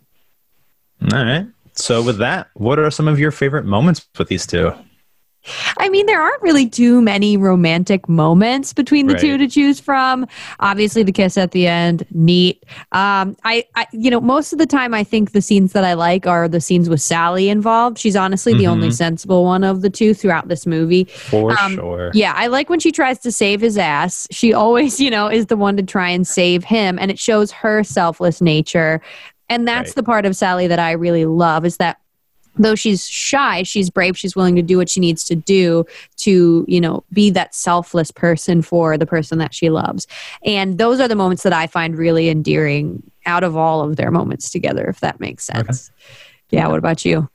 All 1.11 1.23
right. 1.23 1.47
So 1.73 2.03
with 2.03 2.17
that, 2.17 2.49
what 2.53 2.77
are 2.77 2.91
some 2.91 3.07
of 3.07 3.19
your 3.19 3.31
favorite 3.31 3.65
moments 3.65 4.07
with 4.17 4.27
these 4.27 4.45
two? 4.45 4.71
I 5.77 5.89
mean, 5.89 6.05
there 6.05 6.21
aren't 6.21 6.41
really 6.41 6.69
too 6.69 7.01
many 7.01 7.37
romantic 7.37 8.07
moments 8.07 8.73
between 8.73 9.07
the 9.07 9.13
right. 9.13 9.21
two 9.21 9.37
to 9.37 9.47
choose 9.47 9.79
from. 9.79 10.27
Obviously, 10.59 11.03
the 11.03 11.11
kiss 11.11 11.37
at 11.37 11.51
the 11.51 11.67
end, 11.67 12.05
neat. 12.11 12.63
Um, 12.91 13.35
I, 13.43 13.65
I, 13.75 13.87
you 13.91 14.11
know, 14.11 14.21
most 14.21 14.53
of 14.53 14.59
the 14.59 14.65
time, 14.65 14.93
I 14.93 15.03
think 15.03 15.31
the 15.31 15.41
scenes 15.41 15.73
that 15.73 15.83
I 15.83 15.93
like 15.93 16.27
are 16.27 16.47
the 16.47 16.61
scenes 16.61 16.89
with 16.89 17.01
Sally 17.01 17.49
involved. 17.49 17.97
She's 17.97 18.15
honestly 18.15 18.53
mm-hmm. 18.53 18.59
the 18.59 18.67
only 18.67 18.87
mm-hmm. 18.87 18.95
sensible 18.95 19.43
one 19.43 19.63
of 19.63 19.81
the 19.81 19.89
two 19.89 20.13
throughout 20.13 20.47
this 20.47 20.67
movie. 20.67 21.05
For 21.05 21.57
um, 21.59 21.75
sure. 21.75 22.11
Yeah, 22.13 22.33
I 22.35 22.47
like 22.47 22.69
when 22.69 22.79
she 22.79 22.91
tries 22.91 23.19
to 23.19 23.31
save 23.31 23.61
his 23.61 23.77
ass. 23.77 24.27
She 24.31 24.53
always, 24.53 24.99
you 24.99 25.09
know, 25.09 25.27
is 25.27 25.47
the 25.47 25.57
one 25.57 25.77
to 25.77 25.83
try 25.83 26.09
and 26.09 26.27
save 26.27 26.63
him, 26.63 26.99
and 26.99 27.09
it 27.09 27.17
shows 27.17 27.51
her 27.51 27.83
selfless 27.83 28.41
nature. 28.41 29.01
And 29.49 29.67
that's 29.67 29.89
right. 29.89 29.95
the 29.95 30.03
part 30.03 30.25
of 30.25 30.35
Sally 30.35 30.67
that 30.67 30.79
I 30.79 30.91
really 30.91 31.25
love 31.25 31.65
is 31.65 31.75
that 31.77 32.00
though 32.55 32.75
she's 32.75 33.07
shy 33.07 33.63
she's 33.63 33.89
brave 33.89 34.17
she's 34.17 34.35
willing 34.35 34.55
to 34.55 34.61
do 34.61 34.77
what 34.77 34.89
she 34.89 34.99
needs 34.99 35.23
to 35.23 35.35
do 35.35 35.85
to 36.17 36.65
you 36.67 36.81
know 36.81 37.03
be 37.13 37.29
that 37.29 37.55
selfless 37.55 38.11
person 38.11 38.61
for 38.61 38.97
the 38.97 39.05
person 39.05 39.37
that 39.37 39.53
she 39.53 39.69
loves. 39.69 40.07
And 40.45 40.77
those 40.77 40.99
are 40.99 41.07
the 41.07 41.15
moments 41.15 41.43
that 41.43 41.53
i 41.53 41.67
find 41.67 41.97
really 41.97 42.29
endearing 42.29 43.01
out 43.25 43.43
of 43.43 43.55
all 43.55 43.81
of 43.81 43.95
their 43.95 44.11
moments 44.11 44.49
together 44.49 44.85
if 44.87 44.99
that 44.99 45.19
makes 45.19 45.45
sense. 45.45 45.91
Okay. 46.49 46.57
yeah 46.57 46.67
what 46.67 46.79
about 46.79 47.05
you? 47.05 47.29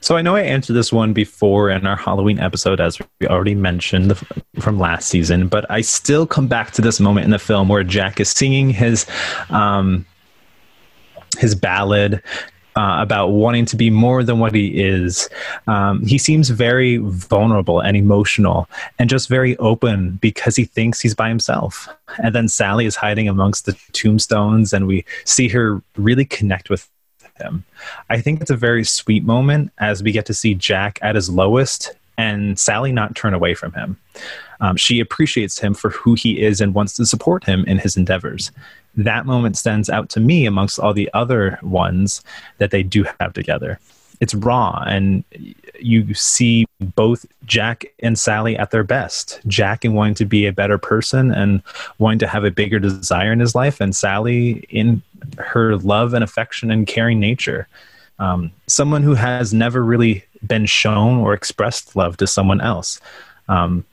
So 0.00 0.16
I 0.16 0.22
know 0.22 0.36
I 0.36 0.42
answered 0.42 0.74
this 0.74 0.92
one 0.92 1.12
before 1.12 1.70
in 1.70 1.86
our 1.86 1.96
Halloween 1.96 2.38
episode, 2.38 2.80
as 2.80 2.98
we 3.20 3.26
already 3.26 3.54
mentioned 3.54 4.16
from 4.60 4.78
last 4.78 5.08
season, 5.08 5.48
but 5.48 5.68
I 5.70 5.80
still 5.80 6.26
come 6.26 6.46
back 6.46 6.70
to 6.72 6.82
this 6.82 7.00
moment 7.00 7.24
in 7.24 7.30
the 7.30 7.38
film 7.38 7.68
where 7.68 7.84
Jack 7.84 8.20
is 8.20 8.30
singing 8.30 8.70
his 8.70 9.06
um, 9.50 10.06
his 11.38 11.54
ballad 11.54 12.22
uh, 12.76 12.96
about 13.00 13.28
wanting 13.28 13.64
to 13.66 13.76
be 13.76 13.90
more 13.90 14.24
than 14.24 14.38
what 14.38 14.54
he 14.54 14.68
is. 14.82 15.28
Um, 15.66 16.04
he 16.04 16.18
seems 16.18 16.50
very 16.50 16.96
vulnerable 16.98 17.80
and 17.80 17.96
emotional 17.96 18.68
and 18.98 19.08
just 19.08 19.28
very 19.28 19.56
open 19.58 20.18
because 20.20 20.56
he 20.56 20.64
thinks 20.64 21.00
he's 21.00 21.14
by 21.14 21.28
himself. 21.28 21.88
And 22.22 22.34
then 22.34 22.48
Sally 22.48 22.86
is 22.86 22.96
hiding 22.96 23.28
amongst 23.28 23.66
the 23.66 23.76
tombstones, 23.92 24.72
and 24.72 24.86
we 24.86 25.04
see 25.24 25.48
her 25.48 25.82
really 25.96 26.24
connect 26.24 26.70
with 26.70 26.88
him. 27.36 27.64
I 28.10 28.20
think 28.20 28.40
it's 28.40 28.50
a 28.50 28.56
very 28.56 28.84
sweet 28.84 29.24
moment 29.24 29.72
as 29.78 30.02
we 30.02 30.12
get 30.12 30.26
to 30.26 30.34
see 30.34 30.54
Jack 30.54 30.98
at 31.02 31.14
his 31.14 31.28
lowest 31.28 31.92
and 32.16 32.58
Sally 32.58 32.92
not 32.92 33.16
turn 33.16 33.34
away 33.34 33.54
from 33.54 33.72
him. 33.72 33.96
Um, 34.60 34.76
she 34.76 35.00
appreciates 35.00 35.58
him 35.58 35.74
for 35.74 35.90
who 35.90 36.14
he 36.14 36.40
is 36.40 36.60
and 36.60 36.74
wants 36.74 36.94
to 36.94 37.06
support 37.06 37.44
him 37.44 37.64
in 37.66 37.78
his 37.78 37.96
endeavors 37.96 38.52
that 38.96 39.26
moment 39.26 39.56
stands 39.56 39.90
out 39.90 40.08
to 40.10 40.20
me 40.20 40.46
amongst 40.46 40.78
all 40.78 40.94
the 40.94 41.10
other 41.14 41.58
ones 41.62 42.22
that 42.58 42.70
they 42.70 42.82
do 42.82 43.04
have 43.20 43.32
together. 43.32 43.78
It's 44.20 44.34
raw, 44.34 44.84
and 44.86 45.24
you 45.80 46.14
see 46.14 46.66
both 46.80 47.26
Jack 47.44 47.84
and 47.98 48.18
Sally 48.18 48.56
at 48.56 48.70
their 48.70 48.84
best. 48.84 49.40
Jack 49.46 49.84
in 49.84 49.92
wanting 49.92 50.14
to 50.14 50.24
be 50.24 50.46
a 50.46 50.52
better 50.52 50.78
person 50.78 51.32
and 51.32 51.62
wanting 51.98 52.20
to 52.20 52.28
have 52.28 52.44
a 52.44 52.50
bigger 52.50 52.78
desire 52.78 53.32
in 53.32 53.40
his 53.40 53.54
life, 53.54 53.80
and 53.80 53.94
Sally 53.94 54.64
in 54.70 55.02
her 55.38 55.76
love 55.76 56.14
and 56.14 56.22
affection 56.22 56.70
and 56.70 56.86
caring 56.86 57.18
nature. 57.18 57.66
Um, 58.18 58.52
someone 58.68 59.02
who 59.02 59.14
has 59.14 59.52
never 59.52 59.82
really 59.82 60.24
been 60.46 60.66
shown 60.66 61.18
or 61.18 61.34
expressed 61.34 61.96
love 61.96 62.16
to 62.18 62.26
someone 62.26 62.60
else. 62.60 63.00
Um, 63.48 63.84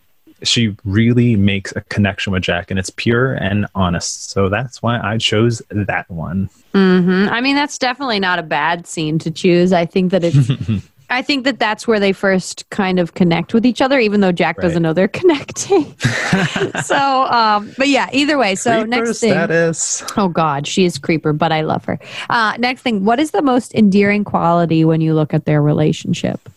she 0.44 0.76
really 0.84 1.36
makes 1.36 1.72
a 1.76 1.82
connection 1.82 2.34
with 2.34 2.44
Jack 2.44 2.72
and 2.72 2.80
it's 2.80 2.90
pure 2.90 3.34
and 3.34 3.68
honest. 3.76 4.30
So 4.32 4.50
that's 4.50 4.82
why 4.82 5.00
I 5.00 5.18
chose 5.18 5.62
that 5.70 6.10
one. 6.10 6.50
Mm-hmm. 6.74 7.32
I 7.32 7.42
mean, 7.42 7.56
that's 7.56 7.78
definitely 7.78 8.20
not 8.20 8.40
a 8.40 8.44
bad 8.44 8.88
scene 8.88 9.20
to 9.20 9.32
choose. 9.32 9.74
I 9.74 9.86
think 9.86 10.12
that 10.12 10.24
it's. 10.24 10.38
I 11.12 11.22
think 11.22 11.44
that 11.44 11.60
that's 11.60 11.86
where 11.86 12.00
they 12.00 12.14
first 12.14 12.70
kind 12.70 12.98
of 12.98 13.16
connect 13.16 13.54
with 13.54 13.66
each 13.66 13.82
other, 13.82 14.00
even 14.00 14.22
though 14.22 14.32
Jack 14.32 14.58
right. 14.58 14.64
doesn't 14.64 14.82
know 14.82 14.94
they're 14.94 15.08
connecting. 15.10 15.94
so, 16.84 17.26
um, 17.26 17.74
but 17.78 17.90
yeah, 17.90 18.10
either 18.14 18.38
way. 18.38 18.56
So 18.56 18.72
creeper 18.72 18.88
next 18.88 19.20
thing. 19.20 19.32
Status. 19.32 20.04
Oh 20.16 20.30
God, 20.30 20.66
she 20.66 20.86
is 20.86 20.98
creeper, 20.98 21.34
but 21.34 21.52
I 21.52 21.62
love 21.62 21.84
her. 21.84 22.00
Uh, 22.30 22.56
next 22.58 22.82
thing, 22.82 23.04
what 23.04 23.20
is 23.20 23.32
the 23.32 23.42
most 23.42 23.76
endearing 23.76 24.24
quality 24.24 24.86
when 24.86 25.02
you 25.02 25.14
look 25.14 25.34
at 25.34 25.44
their 25.44 25.62
relationship? 25.62 26.50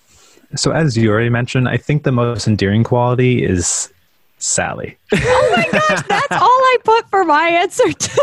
So, 0.56 0.72
as 0.72 0.96
you 0.96 1.10
already 1.10 1.30
mentioned, 1.30 1.68
I 1.68 1.76
think 1.76 2.02
the 2.02 2.12
most 2.12 2.46
endearing 2.46 2.84
quality 2.84 3.44
is 3.44 3.92
Sally. 4.38 4.96
oh 5.12 5.54
my 5.56 5.64
gosh, 5.70 6.02
that's 6.08 6.26
all 6.32 6.48
I 6.48 6.76
put 6.84 7.08
for 7.08 7.24
my 7.24 7.48
answer 7.48 7.92
too. 7.92 8.22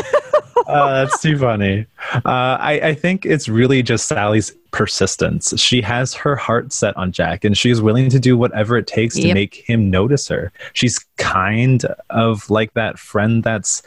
uh, 0.67 1.03
that's 1.03 1.21
too 1.21 1.37
funny. 1.37 1.85
Uh, 2.13 2.57
I, 2.59 2.79
I 2.83 2.93
think 2.93 3.25
it's 3.25 3.49
really 3.49 3.81
just 3.81 4.07
Sally's 4.07 4.55
persistence. 4.71 5.53
She 5.59 5.81
has 5.81 6.13
her 6.13 6.35
heart 6.35 6.73
set 6.73 6.95
on 6.95 7.11
Jack, 7.11 7.43
and 7.43 7.57
she's 7.57 7.81
willing 7.81 8.09
to 8.09 8.19
do 8.19 8.37
whatever 8.37 8.77
it 8.77 8.87
takes 8.87 9.17
yep. 9.17 9.29
to 9.29 9.33
make 9.33 9.55
him 9.55 9.89
notice 9.89 10.27
her. 10.27 10.51
She's 10.73 10.99
kind 11.17 11.85
of 12.09 12.49
like 12.49 12.73
that 12.73 12.99
friend 12.99 13.43
that's 13.43 13.81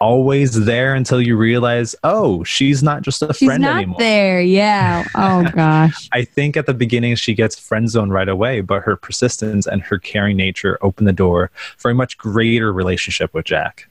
always 0.00 0.64
there 0.64 0.94
until 0.94 1.20
you 1.20 1.36
realize, 1.36 1.94
oh, 2.04 2.42
she's 2.44 2.82
not 2.82 3.02
just 3.02 3.22
a 3.22 3.32
she's 3.34 3.46
friend 3.46 3.62
not 3.62 3.76
anymore. 3.76 3.98
There, 3.98 4.40
yeah. 4.40 5.04
Oh 5.14 5.44
gosh. 5.54 6.08
I 6.12 6.24
think 6.24 6.56
at 6.56 6.66
the 6.66 6.74
beginning 6.74 7.14
she 7.16 7.34
gets 7.34 7.58
friend 7.58 7.88
zoned 7.88 8.12
right 8.12 8.28
away, 8.28 8.62
but 8.62 8.82
her 8.82 8.96
persistence 8.96 9.66
and 9.66 9.82
her 9.82 9.98
caring 9.98 10.36
nature 10.36 10.78
open 10.80 11.04
the 11.04 11.12
door 11.12 11.50
for 11.76 11.90
a 11.90 11.94
much 11.94 12.16
greater 12.18 12.72
relationship 12.72 13.34
with 13.34 13.44
Jack. 13.44 13.89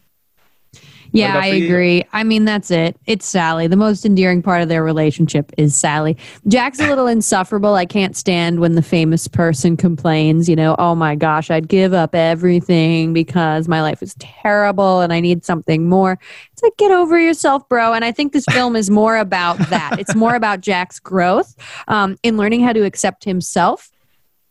Yeah, 1.11 1.37
I 1.37 1.47
agree. 1.47 2.03
I 2.13 2.23
mean, 2.23 2.45
that's 2.45 2.71
it. 2.71 2.97
It's 3.05 3.25
Sally. 3.25 3.67
The 3.67 3.75
most 3.75 4.05
endearing 4.05 4.41
part 4.41 4.61
of 4.61 4.69
their 4.69 4.83
relationship 4.83 5.51
is 5.57 5.75
Sally. 5.75 6.17
Jack's 6.47 6.79
a 6.79 6.87
little 6.87 7.07
insufferable. 7.19 7.75
I 7.75 7.85
can't 7.85 8.15
stand 8.15 8.59
when 8.59 8.75
the 8.75 8.81
famous 8.81 9.27
person 9.27 9.77
complains, 9.77 10.47
you 10.47 10.55
know, 10.55 10.75
oh 10.77 10.95
my 10.95 11.15
gosh, 11.15 11.49
I'd 11.49 11.67
give 11.67 11.93
up 11.93 12.13
everything 12.13 13.13
because 13.13 13.67
my 13.67 13.81
life 13.81 14.03
is 14.03 14.15
terrible 14.19 15.01
and 15.01 15.11
I 15.11 15.19
need 15.19 15.45
something 15.45 15.89
more. 15.89 16.19
It's 16.53 16.63
like, 16.63 16.77
get 16.77 16.91
over 16.91 17.19
yourself, 17.19 17.67
bro. 17.69 17.93
And 17.93 18.05
I 18.05 18.11
think 18.11 18.33
this 18.33 18.45
film 18.51 18.75
is 18.75 18.89
more 18.89 19.17
about 19.17 19.57
that. 19.69 19.99
It's 19.99 20.15
more 20.15 20.35
about 20.35 20.61
Jack's 20.61 20.99
growth 20.99 21.55
um, 21.87 22.17
in 22.23 22.37
learning 22.37 22.61
how 22.61 22.73
to 22.73 22.83
accept 22.85 23.23
himself 23.23 23.91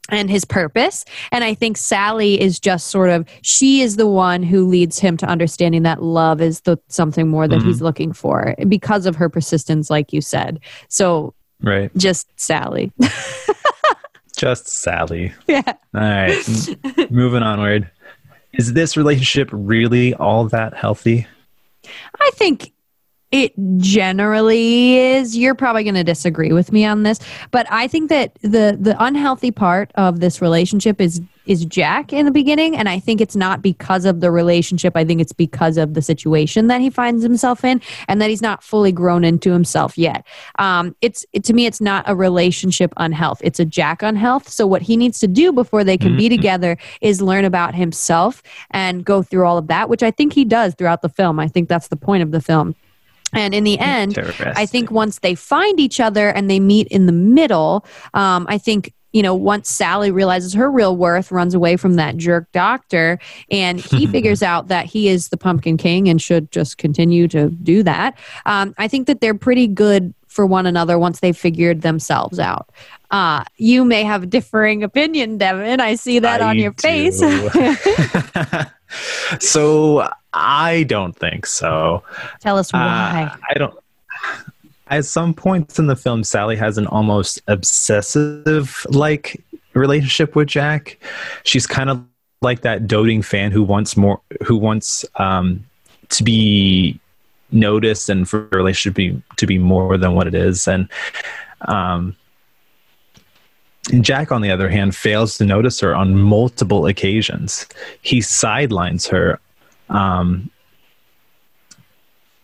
and 0.09 0.31
his 0.31 0.45
purpose. 0.45 1.05
And 1.33 1.45
I 1.45 1.55
think 1.55 1.77
Sally 1.77 2.41
is 2.41 2.59
just 2.59 2.89
sort 2.89 3.11
of 3.11 3.29
she 3.43 3.83
is 3.83 3.97
the 3.97 4.07
one 4.07 4.43
who 4.43 4.67
leads 4.67 4.99
him 4.99 5.17
to 5.19 5.27
understanding 5.27 5.83
that 5.83 6.03
love 6.03 6.41
is 6.41 6.63
the 6.63 6.79
something 6.89 7.29
more 7.29 7.47
that 7.49 7.59
mm-hmm. 7.59 7.69
he's 7.69 7.83
looking 7.83 8.13
for 8.13 8.55
because 8.69 9.07
of 9.07 9.17
her 9.17 9.29
persistence, 9.29 9.91
like 9.91 10.13
you 10.13 10.21
said. 10.21 10.61
So 10.89 11.35
right, 11.63 11.95
just 11.97 12.29
Sally. 12.39 12.93
just 14.37 14.69
Sally. 14.69 15.33
Yeah. 15.47 15.63
All 15.67 16.01
right. 16.01 17.11
Moving 17.11 17.43
onward. 17.43 17.91
Is 18.55 18.73
this 18.73 18.97
relationship 18.97 19.51
really 19.53 20.15
all 20.15 20.47
that 20.49 20.75
healthy? 20.75 21.27
I 22.21 22.31
think 22.35 22.73
it 23.31 23.53
generally 23.77 24.97
is. 24.97 25.37
You're 25.37 25.55
probably 25.55 25.85
going 25.85 25.95
to 25.95 26.05
disagree 26.05 26.53
with 26.53 26.73
me 26.73 26.85
on 26.85 27.03
this, 27.03 27.19
but 27.51 27.67
I 27.71 27.87
think 27.87 28.09
that 28.09 28.35
the 28.41 28.77
the 28.81 28.97
unhealthy 28.99 29.51
part 29.51 29.93
of 29.97 30.21
this 30.21 30.41
relationship 30.41 31.01
is 31.01 31.21
is 31.45 31.65
Jack 31.65 32.13
in 32.13 32.27
the 32.27 32.31
beginning, 32.31 32.77
and 32.77 32.89
I 32.89 32.99
think 32.99 33.21
it's 33.21 33.37
not 33.37 33.63
because 33.63 34.05
of 34.05 34.21
the 34.21 34.31
relationship. 34.31 34.97
I 34.97 35.05
think 35.05 35.21
it's 35.21 35.33
because 35.33 35.77
of 35.77 35.95
the 35.95 36.03
situation 36.03 36.69
that 36.69 36.81
he 36.81 36.91
finds 36.91 37.23
himself 37.23 37.65
in, 37.65 37.83
and 38.07 38.21
that 38.23 38.31
he's 38.31 38.43
not 38.43 38.63
fully 38.63 38.93
grown 38.93 39.25
into 39.25 39.53
himself 39.53 39.99
yet. 39.99 40.27
Um, 40.59 40.97
it's 41.03 41.27
it, 41.35 41.45
to 41.45 41.53
me, 41.53 41.67
it's 41.67 41.83
not 41.83 42.05
a 42.07 42.15
relationship 42.15 42.95
unhealth. 42.97 43.41
It's 43.45 43.61
a 43.61 43.65
Jack 43.67 44.03
unhealth. 44.03 44.49
So 44.49 44.67
what 44.67 44.81
he 44.81 44.97
needs 44.97 45.19
to 45.21 45.27
do 45.27 45.53
before 45.53 45.85
they 45.85 45.99
can 45.99 46.11
mm-hmm. 46.11 46.19
be 46.19 46.29
together 46.31 46.79
is 47.03 47.21
learn 47.21 47.45
about 47.45 47.75
himself 47.75 48.43
and 48.71 49.05
go 49.05 49.23
through 49.23 49.47
all 49.47 49.59
of 49.59 49.67
that, 49.67 49.91
which 49.91 50.03
I 50.03 50.11
think 50.11 50.33
he 50.33 50.47
does 50.47 50.75
throughout 50.75 51.03
the 51.03 51.11
film. 51.11 51.39
I 51.39 51.49
think 51.49 51.69
that's 51.69 51.89
the 51.89 51.97
point 51.97 52.23
of 52.23 52.31
the 52.31 52.41
film 52.41 52.75
and 53.33 53.55
in 53.55 53.65
the 53.65 53.79
end, 53.79 54.19
I 54.41 54.67
think 54.67 54.91
once 54.91 55.19
they 55.19 55.35
find 55.35 55.79
each 55.79 56.01
other 56.01 56.31
and 56.31 56.51
they 56.51 56.61
meet 56.61 56.89
in 56.89 57.07
the 57.07 57.13
middle, 57.13 57.85
um, 58.15 58.47
I 58.49 58.59
think 58.59 58.93
you 59.13 59.23
know, 59.23 59.35
once 59.35 59.71
Sally 59.71 60.11
realizes 60.11 60.53
her 60.53 60.71
real 60.71 60.97
worth, 60.97 61.33
runs 61.33 61.55
away 61.55 61.77
from 61.77 61.95
that 61.95 62.17
jerk 62.17 62.51
doctor, 62.53 63.19
and 63.51 63.81
he 63.81 64.07
figures 64.13 64.43
out 64.43 64.69
that 64.69 64.85
he 64.85 65.09
is 65.09 65.29
the 65.29 65.37
Pumpkin 65.37 65.77
King 65.77 66.09
and 66.09 66.21
should 66.21 66.51
just 66.51 66.79
continue 66.79 67.27
to 67.29 67.49
do 67.51 67.83
that. 67.83 68.19
Um, 68.45 68.75
I 68.77 68.87
think 68.87 69.07
that 69.07 69.21
they're 69.21 69.35
pretty 69.35 69.67
good 69.67 70.15
for 70.27 70.45
one 70.45 70.67
another 70.67 70.99
once 70.99 71.21
they've 71.21 71.37
figured 71.37 71.81
themselves 71.81 72.39
out. 72.39 72.71
Uh, 73.11 73.45
you 73.57 73.85
may 73.85 74.05
have 74.05 74.25
a 74.25 74.27
differing 74.27 74.85
opinion, 74.85 75.39
Devin. 75.39 75.81
I 75.81 75.95
see 75.95 76.19
that 76.19 76.43
I 76.43 76.51
on 76.51 76.59
your 76.59 76.73
do. 76.73 76.83
face. 76.83 77.23
so 79.41 80.09
I 80.33 80.85
don't 80.85 81.17
think 81.17 81.47
so. 81.47 82.03
Tell 82.41 82.59
us 82.59 82.73
why. 82.73 83.31
Uh, 83.33 83.37
I 83.51 83.55
don't. 83.55 83.75
At 84.89 85.05
some 85.05 85.35
points 85.35 85.79
in 85.79 85.87
the 85.87 85.97
film, 85.97 86.25
Sally 86.25 86.57
has 86.57 86.79
an 86.79 86.87
almost 86.87 87.43
obsessive 87.47 88.87
like 88.89 89.43
relationship 89.75 90.35
with 90.35 90.49
Jack. 90.49 90.99
She's 91.45 91.67
kind 91.67 91.91
of 91.91 92.05
like 92.41 92.63
that 92.63 92.87
doting 92.87 93.23
fan 93.23 93.51
who 93.51 93.63
wants 93.63 93.97
more, 93.97 94.21
who 94.45 94.57
wants 94.57 95.05
um, 95.17 95.65
to 96.11 96.25
be 96.25 96.99
noticed 97.51 98.09
and 98.09 98.29
for 98.29 98.49
a 98.53 98.57
relationship 98.57 98.95
to 98.95 99.13
be, 99.13 99.23
to 99.37 99.47
be 99.47 99.59
more 99.59 99.99
than 99.99 100.15
what 100.15 100.27
it 100.27 100.35
is. 100.35 100.69
And 100.69 100.89
um, 101.63 102.17
Jack, 104.01 104.33
on 104.33 104.43
the 104.43 104.51
other 104.51 104.69
hand, 104.69 104.95
fails 104.95 105.39
to 105.39 105.45
notice 105.45 105.81
her 105.81 105.95
on 105.95 106.19
multiple 106.19 106.87
occasions. 106.87 107.67
He 108.03 108.21
sidelines 108.21 109.07
her 109.07 109.41
um, 109.89 110.51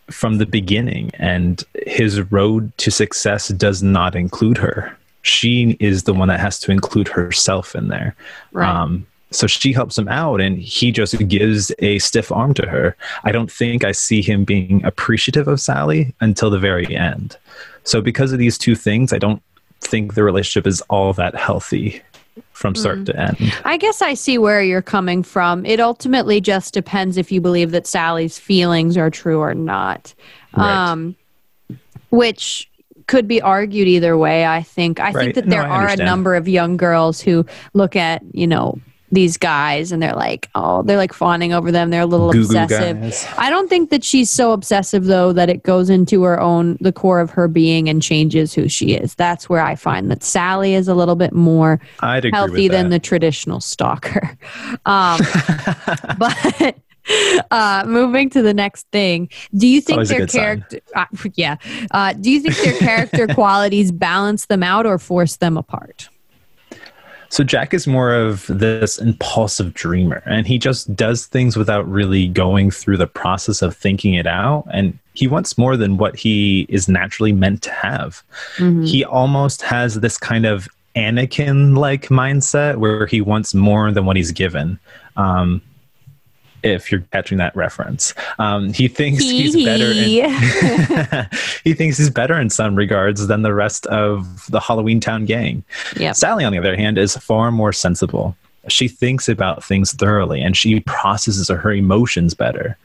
from 0.09 0.37
the 0.37 0.45
beginning, 0.45 1.11
and 1.15 1.63
his 1.85 2.21
road 2.31 2.75
to 2.77 2.91
success 2.91 3.49
does 3.49 3.83
not 3.83 4.15
include 4.15 4.57
her. 4.57 4.97
She 5.21 5.77
is 5.79 6.03
the 6.03 6.13
one 6.13 6.27
that 6.27 6.39
has 6.39 6.59
to 6.61 6.71
include 6.71 7.07
herself 7.07 7.75
in 7.75 7.87
there. 7.87 8.15
Right. 8.51 8.69
Um, 8.69 9.07
so 9.31 9.47
she 9.47 9.73
helps 9.73 9.97
him 9.97 10.07
out, 10.07 10.39
and 10.39 10.57
he 10.59 10.91
just 10.91 11.27
gives 11.27 11.71
a 11.79 11.99
stiff 11.99 12.31
arm 12.31 12.53
to 12.55 12.67
her. 12.67 12.95
I 13.23 13.31
don't 13.31 13.51
think 13.51 13.83
I 13.83 13.91
see 13.91 14.21
him 14.21 14.45
being 14.45 14.83
appreciative 14.85 15.47
of 15.47 15.59
Sally 15.59 16.13
until 16.21 16.49
the 16.49 16.59
very 16.59 16.95
end. 16.95 17.37
So, 17.83 18.01
because 18.01 18.31
of 18.31 18.39
these 18.39 18.57
two 18.57 18.75
things, 18.75 19.13
I 19.13 19.17
don't 19.17 19.41
think 19.81 20.15
the 20.15 20.23
relationship 20.23 20.67
is 20.67 20.81
all 20.89 21.13
that 21.13 21.35
healthy 21.35 22.01
from 22.51 22.75
start 22.75 22.99
mm. 22.99 23.05
to 23.05 23.19
end. 23.19 23.53
I 23.63 23.77
guess 23.77 24.01
I 24.01 24.13
see 24.13 24.37
where 24.37 24.61
you're 24.63 24.81
coming 24.81 25.23
from. 25.23 25.65
It 25.65 25.79
ultimately 25.79 26.41
just 26.41 26.73
depends 26.73 27.17
if 27.17 27.31
you 27.31 27.41
believe 27.41 27.71
that 27.71 27.87
Sally's 27.87 28.37
feelings 28.37 28.97
are 28.97 29.09
true 29.09 29.39
or 29.39 29.53
not. 29.53 30.13
Right. 30.55 30.91
Um, 30.91 31.15
which 32.09 32.69
could 33.07 33.27
be 33.27 33.41
argued 33.41 33.87
either 33.87 34.17
way. 34.17 34.45
I 34.45 34.63
think. 34.63 34.99
I 34.99 35.11
Right. 35.11 35.15
think 35.15 35.35
that 35.35 35.49
there 35.49 35.63
I 35.63 35.69
are 35.69 35.87
a 35.87 35.97
number 35.97 36.35
of 36.35 36.47
young 36.47 36.77
girls 36.77 37.21
who 37.21 37.45
look 37.73 37.95
at 37.95 38.21
you 38.31 38.47
know 38.47 38.79
these 39.15 39.37
guys 39.37 39.91
and 39.91 40.01
they're 40.01 40.13
like, 40.13 40.49
oh, 40.53 40.83
they're 40.83 40.97
like 40.97 41.13
fawning 41.13 41.53
over 41.53 41.71
them. 41.71 41.89
They're 41.89 42.01
a 42.01 42.05
little 42.05 42.31
Goo 42.31 42.47
goo 42.47 42.57
obsessive. 42.57 43.01
guys. 43.01 43.27
I 43.37 43.49
don't 43.49 43.67
think 43.67 43.89
that 43.89 44.03
she's 44.03 44.29
so 44.29 44.51
obsessive 44.51 45.05
though 45.05 45.33
that 45.33 45.49
it 45.49 45.63
goes 45.63 45.89
into 45.89 46.21
her 46.23 46.39
own 46.39 46.77
the 46.79 46.91
core 46.91 47.19
of 47.19 47.31
her 47.31 47.47
being 47.47 47.89
and 47.89 48.01
changes 48.01 48.53
who 48.53 48.69
she 48.69 48.93
is. 48.93 49.15
That's 49.15 49.49
where 49.49 49.61
I 49.61 49.75
find 49.75 50.11
that 50.11 50.23
Sally 50.23 50.75
is 50.75 50.87
a 50.87 50.93
little 50.93 51.15
bit 51.15 51.33
more 51.33 51.81
healthy 51.99 52.67
than 52.67 52.89
the 52.89 52.99
traditional 52.99 53.59
stalker. 53.59 54.37
Um, 54.85 55.19
but 56.17 56.75
uh, 57.51 57.83
moving 57.87 58.29
to 58.31 58.41
the 58.41 58.53
next 58.53 58.87
thing, 58.91 59.29
do 59.55 59.67
you 59.67 59.81
think 59.81 59.97
always 59.97 60.09
their 60.09 60.27
character? 60.27 60.79
Uh, 60.95 61.05
yeah, 61.33 61.57
uh, 61.91 62.13
do 62.13 62.31
you 62.31 62.39
think 62.39 62.55
their 62.57 62.77
character 62.79 63.27
qualities 63.33 63.91
balance 63.91 64.45
them 64.47 64.63
out 64.63 64.85
or 64.85 64.97
force 64.97 65.37
them 65.37 65.57
apart? 65.57 66.09
So 67.35 67.43
Jack 67.43 67.73
is 67.73 67.85
more 67.85 68.13
of 68.13 68.47
this 68.47 68.97
impulsive 68.97 69.73
dreamer, 69.73 70.23
and 70.25 70.47
he 70.47 70.57
just 70.57 70.95
does 70.95 71.25
things 71.25 71.57
without 71.57 71.85
really 71.85 72.29
going 72.29 72.71
through 72.71 72.95
the 72.95 73.07
process 73.07 73.61
of 73.61 73.75
thinking 73.75 74.13
it 74.13 74.25
out. 74.25 74.63
And 74.71 74.97
he 75.15 75.27
wants 75.27 75.57
more 75.57 75.75
than 75.75 75.97
what 75.97 76.15
he 76.15 76.65
is 76.69 76.87
naturally 76.87 77.33
meant 77.33 77.61
to 77.63 77.71
have. 77.71 78.23
Mhm. 78.55 78.87
He 78.87 79.03
almost 79.03 79.63
has 79.63 79.95
this 79.95 80.17
kind 80.17 80.45
of 80.45 80.69
Anakin-like 80.95 82.07
mindset 82.07 82.77
where 82.77 83.05
he 83.05 83.19
wants 83.19 83.53
more 83.53 83.91
than 83.91 84.05
what 84.05 84.15
he's 84.15 84.31
given. 84.31 84.79
Um, 85.17 85.61
if 86.65 86.91
you're 86.91 87.01
catching 87.11 87.37
that 87.37 87.55
reference, 87.55 88.13
um, 88.39 88.73
he 88.73 88.87
thinks 88.87 89.23
he's 89.23 89.55
better. 89.63 89.91
In, 89.91 91.27
he 91.63 91.73
thinks 91.73 91.97
he's 91.97 92.09
better 92.09 92.39
in 92.39 92.49
some 92.49 92.75
regards 92.75 93.27
than 93.27 93.43
the 93.43 93.53
rest 93.53 93.85
of 93.87 94.45
the 94.49 94.59
Halloween 94.59 94.99
Town 94.99 95.25
gang. 95.25 95.63
Yep. 95.97 96.15
Sally, 96.15 96.43
on 96.43 96.51
the 96.51 96.57
other 96.57 96.75
hand, 96.75 96.97
is 96.97 97.15
far 97.17 97.51
more 97.51 97.71
sensible. 97.71 98.35
She 98.67 98.87
thinks 98.87 99.29
about 99.29 99.63
things 99.63 99.93
thoroughly 99.93 100.41
and 100.41 100.57
she 100.57 100.79
processes 100.81 101.49
her 101.49 101.71
emotions 101.71 102.33
better. 102.33 102.77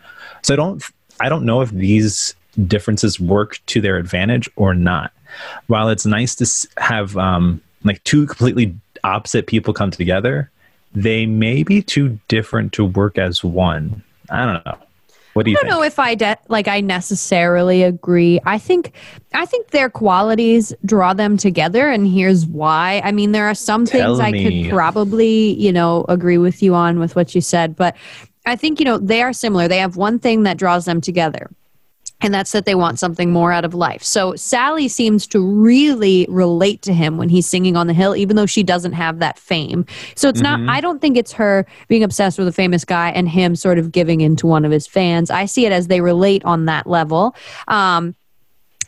So 0.42 0.54
I 0.54 0.56
don't 0.56 0.84
I 1.20 1.28
don't 1.28 1.44
know 1.44 1.62
if 1.62 1.70
these 1.70 2.34
differences 2.66 3.18
work 3.18 3.60
to 3.66 3.80
their 3.80 3.96
advantage 3.96 4.48
or 4.56 4.74
not. 4.74 5.12
While 5.68 5.88
it's 5.88 6.06
nice 6.06 6.34
to 6.36 6.82
have 6.82 7.16
um, 7.16 7.60
like 7.84 8.02
two 8.04 8.26
completely 8.26 8.74
opposite 9.04 9.46
people 9.46 9.72
come 9.72 9.90
together, 9.90 10.50
they 10.92 11.26
may 11.26 11.62
be 11.62 11.82
too 11.82 12.18
different 12.28 12.72
to 12.74 12.84
work 12.84 13.18
as 13.18 13.44
one. 13.44 14.02
I 14.30 14.44
don't 14.44 14.64
know. 14.64 14.78
What 15.34 15.44
do 15.44 15.52
you 15.52 15.56
I 15.56 15.62
don't 15.62 15.70
think? 15.70 15.80
know 15.80 15.82
if 15.84 15.98
I 15.98 16.14
de- 16.16 16.38
like 16.48 16.66
I 16.66 16.80
necessarily 16.80 17.84
agree. 17.84 18.40
I 18.44 18.58
think 18.58 18.92
I 19.32 19.46
think 19.46 19.68
their 19.68 19.88
qualities 19.88 20.72
draw 20.84 21.14
them 21.14 21.36
together 21.36 21.88
and 21.88 22.06
here's 22.06 22.46
why. 22.46 23.00
I 23.04 23.12
mean 23.12 23.30
there 23.32 23.46
are 23.46 23.54
some 23.54 23.86
Tell 23.86 24.16
things 24.16 24.20
I 24.20 24.32
could 24.32 24.70
probably, 24.70 25.54
you 25.54 25.72
know, 25.72 26.04
agree 26.08 26.38
with 26.38 26.62
you 26.62 26.74
on 26.74 26.98
with 26.98 27.14
what 27.14 27.34
you 27.34 27.40
said, 27.40 27.76
but 27.76 27.96
I 28.44 28.56
think 28.56 28.80
you 28.80 28.84
know 28.84 28.98
they 28.98 29.22
are 29.22 29.32
similar. 29.32 29.68
They 29.68 29.78
have 29.78 29.96
one 29.96 30.18
thing 30.18 30.42
that 30.42 30.56
draws 30.56 30.84
them 30.84 31.00
together. 31.00 31.48
And 32.22 32.34
that's 32.34 32.52
that 32.52 32.66
they 32.66 32.74
want 32.74 32.98
something 32.98 33.32
more 33.32 33.50
out 33.50 33.64
of 33.64 33.72
life. 33.72 34.02
So 34.02 34.34
Sally 34.36 34.88
seems 34.88 35.26
to 35.28 35.40
really 35.40 36.26
relate 36.28 36.82
to 36.82 36.92
him 36.92 37.16
when 37.16 37.28
he's 37.28 37.46
singing 37.46 37.76
on 37.76 37.86
the 37.86 37.94
hill, 37.94 38.14
even 38.14 38.36
though 38.36 38.46
she 38.46 38.62
doesn't 38.62 38.92
have 38.92 39.20
that 39.20 39.38
fame. 39.38 39.86
So 40.16 40.28
it's 40.28 40.40
Mhm. 40.40 40.44
not, 40.44 40.60
I 40.68 40.80
don't 40.80 41.00
think 41.00 41.16
it's 41.16 41.32
her 41.32 41.66
being 41.88 42.02
obsessed 42.02 42.38
with 42.38 42.46
a 42.46 42.52
famous 42.52 42.84
guy 42.84 43.10
and 43.10 43.28
him 43.28 43.56
sort 43.56 43.78
of 43.78 43.90
giving 43.90 44.20
in 44.20 44.36
to 44.36 44.46
one 44.46 44.64
of 44.64 44.70
his 44.70 44.86
fans. 44.86 45.30
I 45.30 45.46
see 45.46 45.64
it 45.64 45.72
as 45.72 45.86
they 45.86 46.00
relate 46.00 46.44
on 46.44 46.66
that 46.66 46.86
level. 46.86 47.34
Um, 47.68 48.14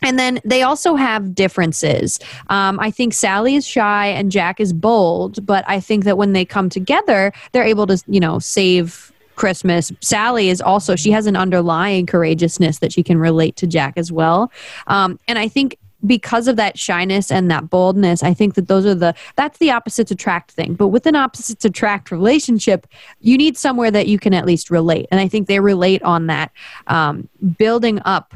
and 0.03 0.19
then 0.19 0.41
they 0.43 0.63
also 0.63 0.95
have 0.95 1.33
differences. 1.33 2.19
Um, 2.49 2.77
I 2.79 2.91
think 2.91 3.13
Sally 3.13 3.55
is 3.55 3.65
shy 3.65 4.07
and 4.07 4.31
Jack 4.31 4.59
is 4.59 4.73
bold, 4.73 5.45
but 5.45 5.63
I 5.65 5.79
think 5.79 6.03
that 6.03 6.17
when 6.17 6.33
they 6.33 6.43
come 6.43 6.67
together, 6.69 7.31
they're 7.53 7.63
able 7.63 7.87
to, 7.87 7.97
you 8.07 8.19
know, 8.19 8.37
save 8.37 9.12
Christmas. 9.35 9.91
Sally 9.99 10.49
is 10.49 10.61
also, 10.61 10.95
she 10.95 11.11
has 11.11 11.25
an 11.25 11.35
underlying 11.35 12.05
courageousness 12.05 12.79
that 12.79 12.91
she 12.91 13.03
can 13.03 13.17
relate 13.17 13.55
to 13.57 13.67
Jack 13.67 13.93
as 13.97 14.11
well. 14.11 14.51
Um, 14.87 15.19
and 15.27 15.39
I 15.39 15.47
think 15.47 15.77
because 16.05 16.47
of 16.47 16.57
that 16.57 16.77
shyness 16.77 17.31
and 17.31 17.49
that 17.49 17.69
boldness, 17.69 18.23
I 18.23 18.33
think 18.33 18.55
that 18.55 18.67
those 18.67 18.85
are 18.85 18.95
the, 18.95 19.15
that's 19.35 19.57
the 19.59 19.71
opposites 19.71 20.11
attract 20.11 20.51
thing. 20.51 20.73
But 20.73 20.89
with 20.89 21.05
an 21.05 21.15
opposites 21.15 21.63
attract 21.63 22.11
relationship, 22.11 22.87
you 23.21 23.37
need 23.37 23.57
somewhere 23.57 23.89
that 23.91 24.07
you 24.07 24.19
can 24.19 24.33
at 24.33 24.45
least 24.45 24.69
relate. 24.69 25.07
And 25.11 25.19
I 25.19 25.27
think 25.27 25.47
they 25.47 25.59
relate 25.61 26.03
on 26.03 26.27
that, 26.27 26.51
um, 26.87 27.29
building 27.57 28.01
up 28.05 28.33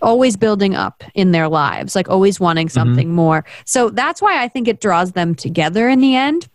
always 0.00 0.36
building 0.36 0.74
up 0.74 1.04
in 1.14 1.30
their 1.30 1.48
lives, 1.48 1.94
like 1.94 2.08
always 2.08 2.40
wanting 2.40 2.68
something 2.68 3.12
more. 3.14 3.44
So 3.64 3.88
that's 3.88 4.20
why 4.20 4.42
I 4.42 4.48
think 4.48 4.66
it 4.66 4.80
draws 4.80 5.12
them 5.12 5.34
together 5.34 5.88
in 5.88 6.00
the 6.00 6.16
end. 6.16 6.48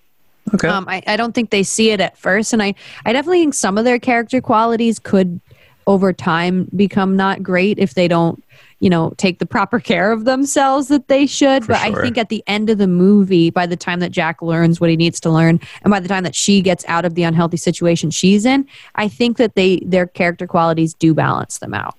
Okay. 0.54 0.68
Um, 0.68 0.86
I, 0.88 1.04
I 1.08 1.18
don't 1.18 1.34
think 1.34 1.50
they 1.50 1.64
see 1.64 1.92
it 1.92 2.00
at 2.00 2.18
first. 2.18 2.54
And 2.54 2.64
I, 2.64 2.74
I 3.06 3.14
definitely 3.14 3.42
think 3.42 3.54
some 3.54 3.78
of 3.78 3.86
their 3.86 4.00
character 4.00 4.42
qualities 4.42 5.00
could 5.00 5.40
over 5.88 6.12
time 6.12 6.70
become 6.76 7.16
not 7.16 7.42
great 7.42 7.80
if 7.80 7.94
they 7.94 8.10
don't, 8.10 8.44
you 8.80 8.90
know, 8.90 9.14
take 9.18 9.40
the 9.40 9.46
proper 9.46 9.80
care 9.80 10.12
of 10.12 10.26
themselves 10.26 10.90
that 10.90 11.08
they 11.08 11.26
should. 11.26 11.64
For 11.64 11.74
but 11.74 11.82
I 11.82 11.94
think 11.94 12.18
at 12.18 12.28
the 12.30 12.44
end 12.46 12.70
of 12.70 12.78
the 12.78 12.88
movie, 12.88 13.50
by 13.50 13.66
the 13.66 13.78
time 13.78 14.02
that 14.02 14.12
Jack 14.12 14.42
learns 14.42 14.82
what 14.82 14.90
he 14.90 14.98
needs 14.98 15.20
to 15.22 15.30
learn, 15.30 15.60
and 15.84 15.92
by 15.92 16.02
the 16.02 16.10
time 16.10 16.24
that 16.24 16.36
she 16.36 16.62
gets 16.62 16.84
out 16.88 17.06
of 17.06 17.16
the 17.16 17.24
unhealthy 17.24 17.58
situation 17.58 18.12
she's 18.12 18.46
in, 18.46 18.68
I 18.96 19.08
think 19.08 19.38
that 19.38 19.56
they 19.56 19.78
their 19.86 20.06
character 20.06 20.46
qualities 20.46 20.94
do 20.94 21.14
balance 21.14 21.60
them 21.60 21.74
out. 21.74 21.96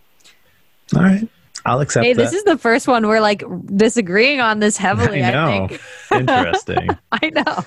All 0.94 1.02
right. 1.02 1.26
I'll 1.68 1.80
accept 1.80 2.04
Hey, 2.04 2.12
that. 2.14 2.22
this 2.22 2.32
is 2.32 2.42
the 2.44 2.56
first 2.58 2.88
one 2.88 3.06
we're 3.06 3.20
like 3.20 3.42
disagreeing 3.76 4.40
on 4.40 4.58
this 4.58 4.76
heavily. 4.76 5.22
I 5.22 5.28
I, 5.28 5.32
know. 5.32 5.68
think. 5.68 5.80
Interesting. 6.12 6.88
I 7.12 7.30
know. 7.30 7.64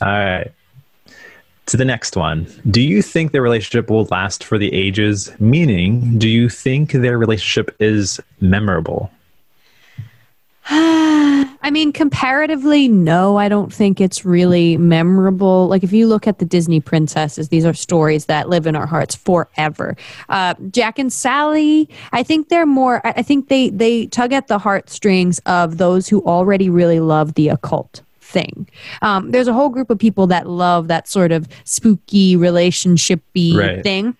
All 0.00 0.08
right. 0.08 0.50
To 1.66 1.76
the 1.76 1.84
next 1.84 2.16
one. 2.16 2.46
Do 2.70 2.80
you 2.80 3.02
think 3.02 3.32
their 3.32 3.42
relationship 3.42 3.90
will 3.90 4.04
last 4.04 4.44
for 4.44 4.56
the 4.56 4.72
ages? 4.72 5.32
Meaning, 5.40 6.16
do 6.18 6.28
you 6.28 6.48
think 6.48 6.92
their 6.92 7.18
relationship 7.18 7.74
is 7.80 8.20
memorable? 8.40 9.10
I 10.70 11.70
mean, 11.70 11.92
comparatively, 11.92 12.88
no, 12.88 13.36
I 13.36 13.48
don't 13.48 13.72
think 13.72 14.00
it's 14.00 14.24
really 14.24 14.76
memorable. 14.76 15.68
Like, 15.68 15.84
if 15.84 15.92
you 15.92 16.06
look 16.06 16.26
at 16.26 16.38
the 16.38 16.44
Disney 16.44 16.80
princesses, 16.80 17.48
these 17.48 17.64
are 17.64 17.74
stories 17.74 18.26
that 18.26 18.48
live 18.48 18.66
in 18.66 18.74
our 18.76 18.86
hearts 18.86 19.14
forever. 19.14 19.96
Uh, 20.28 20.54
Jack 20.70 20.98
and 20.98 21.12
Sally, 21.12 21.88
I 22.12 22.22
think 22.22 22.48
they're 22.48 22.66
more. 22.66 23.00
I 23.04 23.22
think 23.22 23.48
they 23.48 23.70
they 23.70 24.06
tug 24.06 24.32
at 24.32 24.48
the 24.48 24.58
heartstrings 24.58 25.38
of 25.46 25.78
those 25.78 26.08
who 26.08 26.22
already 26.24 26.68
really 26.70 27.00
love 27.00 27.34
the 27.34 27.48
occult 27.48 28.02
thing. 28.20 28.68
Um, 29.02 29.30
there's 29.30 29.48
a 29.48 29.52
whole 29.52 29.68
group 29.68 29.88
of 29.88 29.98
people 29.98 30.26
that 30.28 30.48
love 30.48 30.88
that 30.88 31.06
sort 31.08 31.30
of 31.30 31.48
spooky 31.64 32.36
relationship-y 32.36 33.52
Right. 33.54 33.82
thing. 33.82 34.16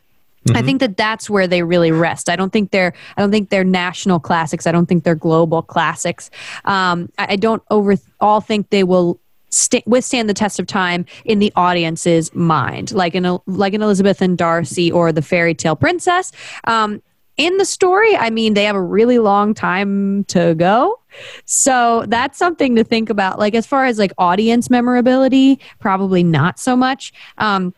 I 0.54 0.62
Mhm. 0.62 0.64
think 0.64 0.80
that 0.80 0.96
that's 0.96 1.28
where 1.30 1.46
they 1.46 1.62
really 1.62 1.90
rest. 1.90 2.28
I 2.28 2.36
don't 2.36 2.52
think 2.52 2.70
they're 2.70 2.92
I 3.16 3.20
don't 3.20 3.30
think 3.30 3.50
they're 3.50 3.64
national 3.64 4.20
classics. 4.20 4.66
I 4.66 4.72
don't 4.72 4.86
think 4.86 5.04
they're 5.04 5.14
global 5.14 5.62
classics. 5.62 6.30
Um, 6.64 7.08
I, 7.18 7.26
I 7.30 7.36
don't 7.36 7.62
over 7.70 7.96
all 8.20 8.40
think 8.40 8.70
they 8.70 8.84
will 8.84 9.18
sta 9.50 9.82
withstand 9.86 10.28
the 10.28 10.34
test 10.34 10.58
of 10.58 10.66
time 10.66 11.06
in 11.24 11.38
the 11.38 11.52
audience's 11.56 12.34
mind, 12.34 12.92
like 12.92 13.14
an 13.14 13.38
like 13.46 13.74
an 13.74 13.82
Elizabeth 13.82 14.20
and 14.20 14.36
Darcy 14.36 14.90
or 14.92 15.12
the 15.12 15.22
fairy 15.22 15.54
tale 15.54 15.76
princess. 15.76 16.32
Um, 16.64 17.02
in 17.36 17.58
the 17.58 17.66
story, 17.66 18.16
I 18.16 18.30
mean, 18.30 18.54
they 18.54 18.64
have 18.64 18.76
a 18.76 18.82
really 18.82 19.18
long 19.18 19.52
time 19.52 20.24
to 20.24 20.54
go. 20.54 20.98
So 21.44 22.04
that's 22.08 22.38
something 22.38 22.76
to 22.76 22.84
think 22.84 23.10
about. 23.10 23.38
Like 23.38 23.54
as 23.54 23.66
far 23.66 23.84
as 23.84 23.98
like 23.98 24.12
audience 24.16 24.70
memorability, 24.70 25.60
probably 25.78 26.22
not 26.22 26.58
so 26.58 26.74
much. 26.76 27.12
Um, 27.38 27.74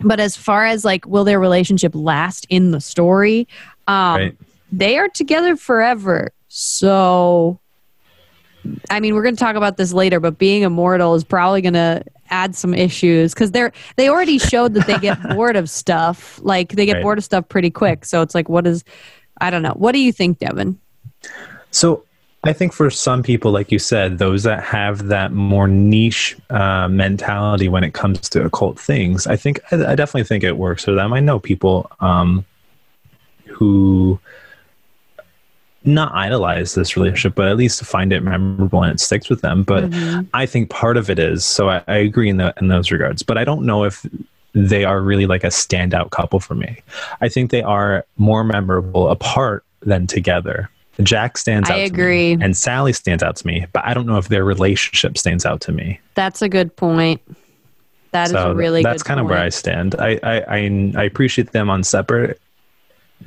but 0.00 0.20
as 0.20 0.36
far 0.36 0.64
as 0.66 0.84
like, 0.84 1.06
will 1.06 1.24
their 1.24 1.40
relationship 1.40 1.92
last 1.94 2.46
in 2.48 2.70
the 2.70 2.80
story? 2.80 3.46
Um, 3.86 4.16
Right. 4.20 4.36
They 4.70 4.98
are 4.98 5.08
together 5.08 5.56
forever. 5.56 6.30
So, 6.48 7.58
I 8.90 9.00
mean, 9.00 9.14
we're 9.14 9.22
going 9.22 9.34
to 9.34 9.42
talk 9.42 9.56
about 9.56 9.78
this 9.78 9.94
later, 9.94 10.20
but 10.20 10.36
being 10.36 10.62
immortal 10.62 11.14
is 11.14 11.24
probably 11.24 11.62
going 11.62 11.72
to 11.74 12.02
add 12.30 12.54
some 12.54 12.74
issues 12.74 13.32
because 13.32 13.52
they're 13.52 13.72
they 13.96 14.10
already 14.10 14.36
showed 14.38 14.74
that 14.74 14.86
they 14.86 14.98
get 14.98 15.18
bored 15.34 15.56
of 15.56 15.70
stuff. 15.70 16.38
Like 16.42 16.72
they 16.72 16.84
get 16.84 16.94
Right. 16.96 17.02
bored 17.02 17.16
of 17.18 17.24
stuff 17.24 17.48
pretty 17.48 17.70
quick. 17.70 18.04
So 18.04 18.20
it's 18.20 18.34
like, 18.34 18.48
what 18.50 18.66
is? 18.66 18.84
I 19.40 19.48
don't 19.50 19.62
know. 19.62 19.72
What 19.74 19.92
do 19.92 20.00
you 20.00 20.12
think, 20.12 20.38
Devin? 20.38 20.78
So, 21.70 22.04
I 22.44 22.52
think 22.52 22.72
for 22.72 22.88
some 22.88 23.22
people, 23.22 23.50
like 23.50 23.72
you 23.72 23.78
said, 23.80 24.18
those 24.18 24.44
that 24.44 24.62
have 24.62 25.08
that 25.08 25.32
more 25.32 25.66
niche 25.66 26.36
uh, 26.50 26.88
mentality 26.88 27.68
when 27.68 27.82
it 27.82 27.94
comes 27.94 28.28
to 28.30 28.44
occult 28.44 28.78
things, 28.78 29.26
I 29.26 29.36
think 29.36 29.60
I, 29.72 29.76
I 29.92 29.94
definitely 29.96 30.24
think 30.24 30.44
it 30.44 30.56
works 30.56 30.84
for 30.84 30.92
them. 30.92 31.12
I 31.12 31.20
know 31.20 31.40
people 31.40 31.90
um, 32.00 32.44
who 33.46 34.20
not 35.84 36.12
idolize 36.14 36.74
this 36.74 36.96
relationship, 36.96 37.34
but 37.34 37.48
at 37.48 37.56
least 37.56 37.84
find 37.84 38.12
it 38.12 38.22
memorable 38.22 38.82
and 38.82 38.92
it 38.92 39.00
sticks 39.00 39.28
with 39.28 39.40
them. 39.40 39.62
But 39.62 39.84
Mhm. 39.90 40.28
I 40.34 40.46
think 40.46 40.70
part 40.70 40.96
of 40.96 41.10
it 41.10 41.18
is 41.18 41.44
so 41.44 41.70
I, 41.70 41.82
I 41.88 41.96
agree 41.96 42.28
in 42.28 42.36
the, 42.36 42.54
in 42.60 42.68
those 42.68 42.90
regards, 42.90 43.22
but 43.22 43.38
I 43.38 43.44
don't 43.44 43.64
know 43.64 43.84
if 43.84 44.06
they 44.54 44.84
are 44.84 45.00
really 45.00 45.26
like 45.26 45.44
a 45.44 45.48
standout 45.48 46.10
couple 46.10 46.40
for 46.40 46.54
me. 46.54 46.78
I 47.20 47.28
think 47.28 47.50
they 47.50 47.62
are 47.62 48.04
more 48.16 48.44
memorable 48.44 49.08
apart 49.08 49.64
than 49.80 50.06
together. 50.06 50.68
Jack 51.02 51.38
stands 51.38 51.70
I 51.70 51.72
out 51.72 51.76
to 51.76 51.82
me, 51.82 51.86
agree. 51.86 52.32
and 52.32 52.56
Sally 52.56 52.92
stands 52.92 53.22
out 53.22 53.36
to 53.36 53.46
me, 53.46 53.66
but 53.72 53.84
I 53.84 53.94
don't 53.94 54.06
know 54.06 54.18
if 54.18 54.28
their 54.28 54.44
relationship 54.44 55.16
stands 55.16 55.46
out 55.46 55.60
to 55.62 55.72
me. 55.72 56.00
That's 56.14 56.42
a 56.42 56.48
good 56.48 56.74
point. 56.74 57.20
That 58.10 58.26
is 58.26 58.32
so 58.32 58.50
a 58.50 58.54
really 58.54 58.80
good 58.82 58.88
point. 58.88 58.94
that's 58.94 59.02
kind 59.02 59.20
of 59.20 59.26
where 59.26 59.38
I 59.38 59.50
stand. 59.50 59.94
I, 59.98 60.18
I 60.22 60.40
I 60.40 60.92
I 60.96 61.04
appreciate 61.04 61.52
them 61.52 61.70
on 61.70 61.84
separate, 61.84 62.40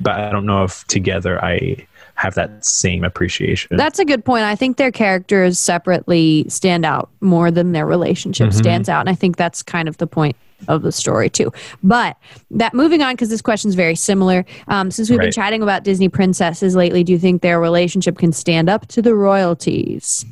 but 0.00 0.18
I 0.18 0.30
don't 0.30 0.44
know 0.44 0.64
if 0.64 0.84
together 0.86 1.42
I 1.42 1.86
have 2.22 2.34
that 2.34 2.64
same 2.64 3.02
appreciation. 3.04 3.76
That's 3.76 3.98
a 3.98 4.04
good 4.04 4.24
point. 4.24 4.44
I 4.44 4.54
think 4.54 4.76
their 4.76 4.92
characters 4.92 5.58
separately 5.58 6.44
stand 6.48 6.84
out 6.84 7.10
more 7.20 7.50
than 7.50 7.72
their 7.72 7.84
relationship 7.86 8.50
Mhm. 8.50 8.54
stands 8.54 8.88
out. 8.88 9.00
And 9.00 9.08
I 9.08 9.14
think 9.14 9.36
that's 9.36 9.62
kind 9.62 9.88
of 9.88 9.96
the 9.98 10.06
point 10.06 10.36
of 10.68 10.82
the 10.82 10.92
story, 10.92 11.28
too. 11.28 11.52
But 11.82 12.16
that 12.52 12.74
moving 12.74 13.02
on, 13.02 13.14
because 13.14 13.28
this 13.28 13.42
question 13.42 13.68
is 13.68 13.74
very 13.74 13.96
similar. 13.96 14.44
Um, 14.68 14.92
since 14.92 15.10
we've 15.10 15.18
been 15.18 15.32
chatting 15.32 15.62
about 15.64 15.82
Disney 15.82 16.08
princesses 16.08 16.76
lately, 16.76 17.02
do 17.02 17.10
you 17.10 17.18
think 17.18 17.42
their 17.42 17.58
relationship 17.58 18.18
can 18.18 18.30
stand 18.32 18.70
up 18.70 18.86
to 18.88 19.02
the 19.02 19.14
royalties? 19.16 20.24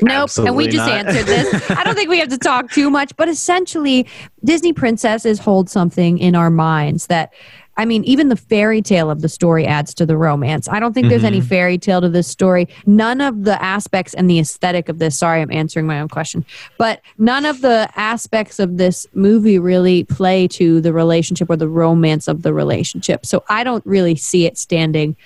Nope. 0.00 0.30
and 0.38 0.56
we 0.56 0.66
just 0.68 0.76
not. 0.88 1.06
answered 1.06 1.26
this. 1.26 1.70
I 1.70 1.82
don't 1.84 1.94
think 1.94 2.08
we 2.08 2.18
have 2.18 2.28
to 2.28 2.38
talk 2.38 2.70
too 2.70 2.88
much, 2.88 3.14
but 3.16 3.28
essentially, 3.28 4.06
Disney 4.44 4.72
princesses 4.72 5.38
hold 5.38 5.68
something 5.68 6.18
in 6.18 6.34
our 6.36 6.50
minds 6.50 7.08
that, 7.08 7.32
I 7.76 7.84
mean, 7.86 8.04
even 8.04 8.28
the 8.28 8.36
fairy 8.36 8.82
tale 8.82 9.10
of 9.10 9.22
the 9.22 9.28
story 9.28 9.66
adds 9.66 9.94
to 9.94 10.04
the 10.04 10.16
romance. 10.16 10.68
I 10.68 10.78
don't 10.78 10.92
think 10.92 11.08
there's 11.08 11.24
any 11.24 11.40
Mhm. 11.40 11.44
fairy 11.44 11.78
tale 11.78 12.02
to 12.02 12.08
this 12.08 12.28
story. 12.28 12.68
None 12.86 13.20
of 13.20 13.44
the 13.44 13.60
aspects 13.62 14.12
and 14.12 14.28
the 14.28 14.38
aesthetic 14.38 14.90
of 14.90 14.98
this, 14.98 15.16
sorry, 15.16 15.40
I'm 15.40 15.50
answering 15.50 15.86
my 15.86 16.00
own 16.00 16.08
question, 16.08 16.44
but 16.76 17.00
none 17.18 17.46
of 17.46 17.62
the 17.62 17.88
aspects 17.96 18.58
of 18.58 18.76
this 18.76 19.06
movie 19.14 19.58
really 19.58 20.04
play 20.04 20.46
to 20.48 20.80
the 20.82 20.92
relationship 20.92 21.48
or 21.48 21.56
the 21.56 21.68
romance 21.68 22.28
of 22.28 22.42
the 22.42 22.52
relationship. 22.52 23.24
So 23.24 23.42
I 23.48 23.64
don't 23.64 23.84
really 23.86 24.16
see 24.16 24.44
it 24.44 24.58
standing 24.58 25.16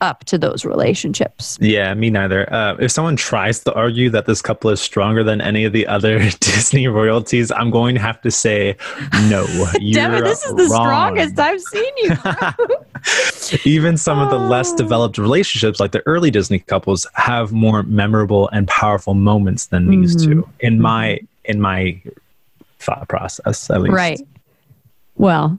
up 0.00 0.24
to 0.24 0.36
those 0.36 0.64
relationships. 0.64 1.56
Yeah, 1.60 1.94
me 1.94 2.10
neither. 2.10 2.52
Uh, 2.52 2.76
if 2.78 2.90
someone 2.92 3.16
tries 3.16 3.60
to 3.60 3.72
argue 3.74 4.10
that 4.10 4.26
this 4.26 4.42
couple 4.42 4.68
is 4.70 4.80
stronger 4.80 5.24
than 5.24 5.40
any 5.40 5.64
of 5.64 5.72
the 5.72 5.86
other 5.86 6.18
Disney 6.40 6.88
royalties, 6.88 7.50
I'm 7.52 7.70
going 7.70 7.94
to 7.94 8.00
have 8.00 8.20
to 8.22 8.30
say 8.30 8.76
no. 9.30 9.46
Devin, 9.92 10.24
this 10.24 10.44
is 10.44 10.54
the 10.54 10.68
wrong. 10.70 11.16
strongest 11.16 11.38
I've 11.38 11.60
seen 11.62 11.92
you. 11.98 12.12
Even 13.70 13.96
some 13.96 14.18
of 14.18 14.30
the 14.30 14.38
less 14.38 14.72
Oh. 14.72 14.76
developed 14.76 15.18
relationships, 15.18 15.78
like 15.80 15.92
the 15.92 16.02
early 16.06 16.30
Disney 16.30 16.58
couples, 16.58 17.06
have 17.14 17.52
more 17.52 17.82
memorable 17.84 18.48
and 18.50 18.66
powerful 18.68 19.14
moments 19.14 19.66
than 19.66 19.88
these 19.88 20.16
Mhm. 20.16 20.24
two. 20.24 20.48
In 20.60 20.80
my 20.80 21.20
in 21.46 21.60
my 21.60 22.00
thought 22.80 23.06
process, 23.08 23.68
at 23.70 23.82
least. 23.82 23.94
Right. 23.94 24.20
Well, 25.16 25.58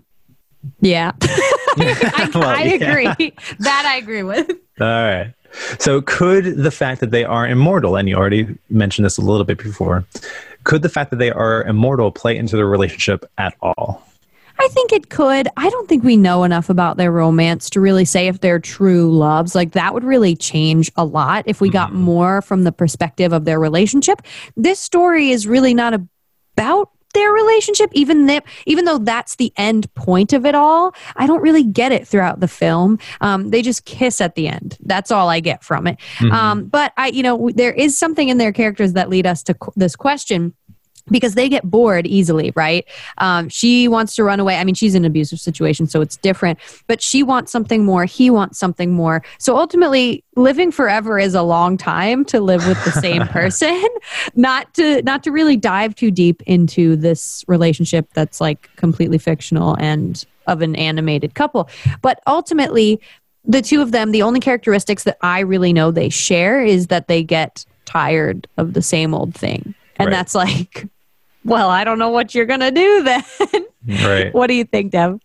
yeah. 0.81 1.11
I, 1.21 2.29
Well, 2.33 2.43
I 2.43 2.63
yeah. 2.63 2.91
agree. 2.91 3.33
That 3.59 3.85
I 3.85 3.97
agree 3.97 4.23
with. 4.23 4.49
All 4.79 4.87
right. 4.87 5.33
So, 5.79 6.01
could 6.01 6.57
the 6.57 6.71
fact 6.71 6.99
that 7.01 7.11
they 7.11 7.23
are 7.23 7.47
immortal, 7.47 7.95
and 7.95 8.09
you 8.09 8.15
already 8.15 8.47
mentioned 8.69 9.05
this 9.05 9.17
a 9.17 9.21
little 9.21 9.45
bit 9.45 9.57
before, 9.57 10.03
could 10.65 10.81
the 10.81 10.89
fact 10.89 11.11
that 11.11 11.17
they 11.17 11.31
are 11.31 11.63
immortal 11.63 12.11
play 12.11 12.35
into 12.37 12.55
their 12.57 12.65
relationship 12.65 13.23
at 13.37 13.53
all? 13.61 14.05
I 14.57 14.67
think 14.69 14.93
it 14.93 15.09
could. 15.09 15.47
I 15.57 15.69
don't 15.69 15.87
think 15.89 16.03
we 16.03 16.15
know 16.17 16.43
enough 16.45 16.69
about 16.69 16.95
their 16.97 17.11
romance 17.11 17.69
to 17.71 17.81
really 17.81 18.05
say 18.05 18.27
if 18.27 18.39
they're 18.39 18.59
true 18.59 19.11
loves. 19.15 19.53
Like 19.53 19.73
that 19.73 19.93
would 19.93 20.03
really 20.05 20.35
change 20.35 20.89
a 20.95 21.03
lot 21.05 21.43
if 21.45 21.59
we 21.59 21.69
got 21.69 21.91
Mhm. 21.91 21.95
more 21.95 22.41
from 22.41 22.63
the 22.63 22.71
perspective 22.71 23.33
of 23.33 23.43
their 23.43 23.59
relationship. 23.59 24.21
This 24.55 24.79
story 24.79 25.31
is 25.31 25.45
really 25.45 25.73
not 25.73 25.93
about 25.93 26.89
their 27.15 27.31
relationship 27.31 27.89
even 27.93 28.27
that 28.27 28.43
even 28.67 28.85
though 28.85 28.99
that's 28.99 29.37
the 29.37 29.51
end 29.57 29.91
point 29.95 30.33
of 30.33 30.45
it 30.45 30.53
all 30.53 30.93
i 31.15 31.25
don't 31.25 31.41
really 31.41 31.63
get 31.63 31.91
it 31.91 32.07
throughout 32.07 32.39
the 32.39 32.47
film. 32.47 32.99
Um, 33.21 33.49
they 33.49 33.61
just 33.61 33.85
kiss 33.85 34.21
at 34.21 34.35
the 34.35 34.47
end. 34.47 34.77
That's 34.81 35.09
all 35.11 35.29
i 35.29 35.39
get 35.39 35.63
from 35.63 35.87
it. 35.87 35.97
Mhm. 36.17 36.31
Um, 36.31 36.65
but 36.65 36.93
I, 36.97 37.07
you 37.07 37.23
know, 37.23 37.49
there 37.55 37.71
is 37.73 37.97
something 37.97 38.29
in 38.29 38.37
their 38.37 38.51
characters 38.51 38.93
that 38.93 39.09
lead 39.09 39.25
us 39.25 39.41
to 39.43 39.53
qu- 39.53 39.71
this 39.75 39.95
question 39.95 40.53
because 41.09 41.35
they 41.35 41.47
get 41.47 41.63
bored 41.63 42.07
easily, 42.07 42.51
right? 42.55 42.85
Um, 43.19 43.49
she 43.49 43.87
wants 43.87 44.15
to 44.15 44.23
run 44.23 44.39
away. 44.39 44.57
I 44.57 44.63
mean, 44.63 44.75
she's 44.75 44.95
in 44.95 45.03
an 45.03 45.11
abusive 45.11 45.39
situation, 45.39 45.87
so 45.87 46.01
it's 46.01 46.17
different. 46.17 46.59
But 46.87 47.01
she 47.01 47.21
wants 47.23 47.51
something 47.51 47.85
more. 47.85 48.05
He 48.05 48.29
wants 48.29 48.57
something 48.57 48.91
more. 48.91 49.23
So 49.37 49.55
ultimately, 49.57 50.23
living 50.35 50.71
forever 50.71 51.19
is 51.19 51.35
a 51.35 51.43
long 51.43 51.77
time 51.77 52.25
to 52.25 52.39
live 52.41 52.65
with 52.67 52.83
the 52.83 52.91
same 52.91 53.27
person. 53.27 53.83
not 54.35 54.73
to 54.75 55.01
not 55.03 55.23
to 55.23 55.31
really 55.31 55.57
dive 55.57 55.95
too 55.95 56.11
deep 56.11 56.41
into 56.43 56.95
this 56.95 57.43
relationship 57.47 58.09
that's 58.13 58.41
like 58.41 58.69
completely 58.75 59.17
fictional 59.17 59.75
and 59.79 60.25
of 60.47 60.61
an 60.61 60.75
animated 60.75 61.33
couple. 61.35 61.69
But 62.01 62.19
ultimately, 62.27 62.99
the 63.43 63.61
two 63.61 63.81
of 63.81 63.91
them, 63.91 64.11
the 64.11 64.21
only 64.23 64.39
characteristics 64.39 65.03
that 65.03 65.17
I 65.21 65.39
really 65.41 65.71
know 65.73 65.91
they 65.91 66.09
share 66.09 66.63
is 66.63 66.87
that 66.87 67.07
they 67.07 67.23
get 67.23 67.65
tired 67.85 68.47
of 68.57 68.73
the 68.73 68.81
same 68.81 69.13
old 69.13 69.35
thing. 69.35 69.75
And 69.97 70.07
Right. 70.07 70.11
that's 70.11 70.35
like, 70.35 70.87
well, 71.45 71.69
I 71.69 71.83
don't 71.83 71.99
know 71.99 72.09
what 72.09 72.35
you're 72.35 72.45
going 72.45 72.59
to 72.59 72.71
do 72.71 73.03
then. 73.03 73.23
right. 74.03 74.33
what 74.33 74.47
do 74.47 74.55
you 74.55 74.65
think, 74.65 74.91
Dev? 74.91 75.21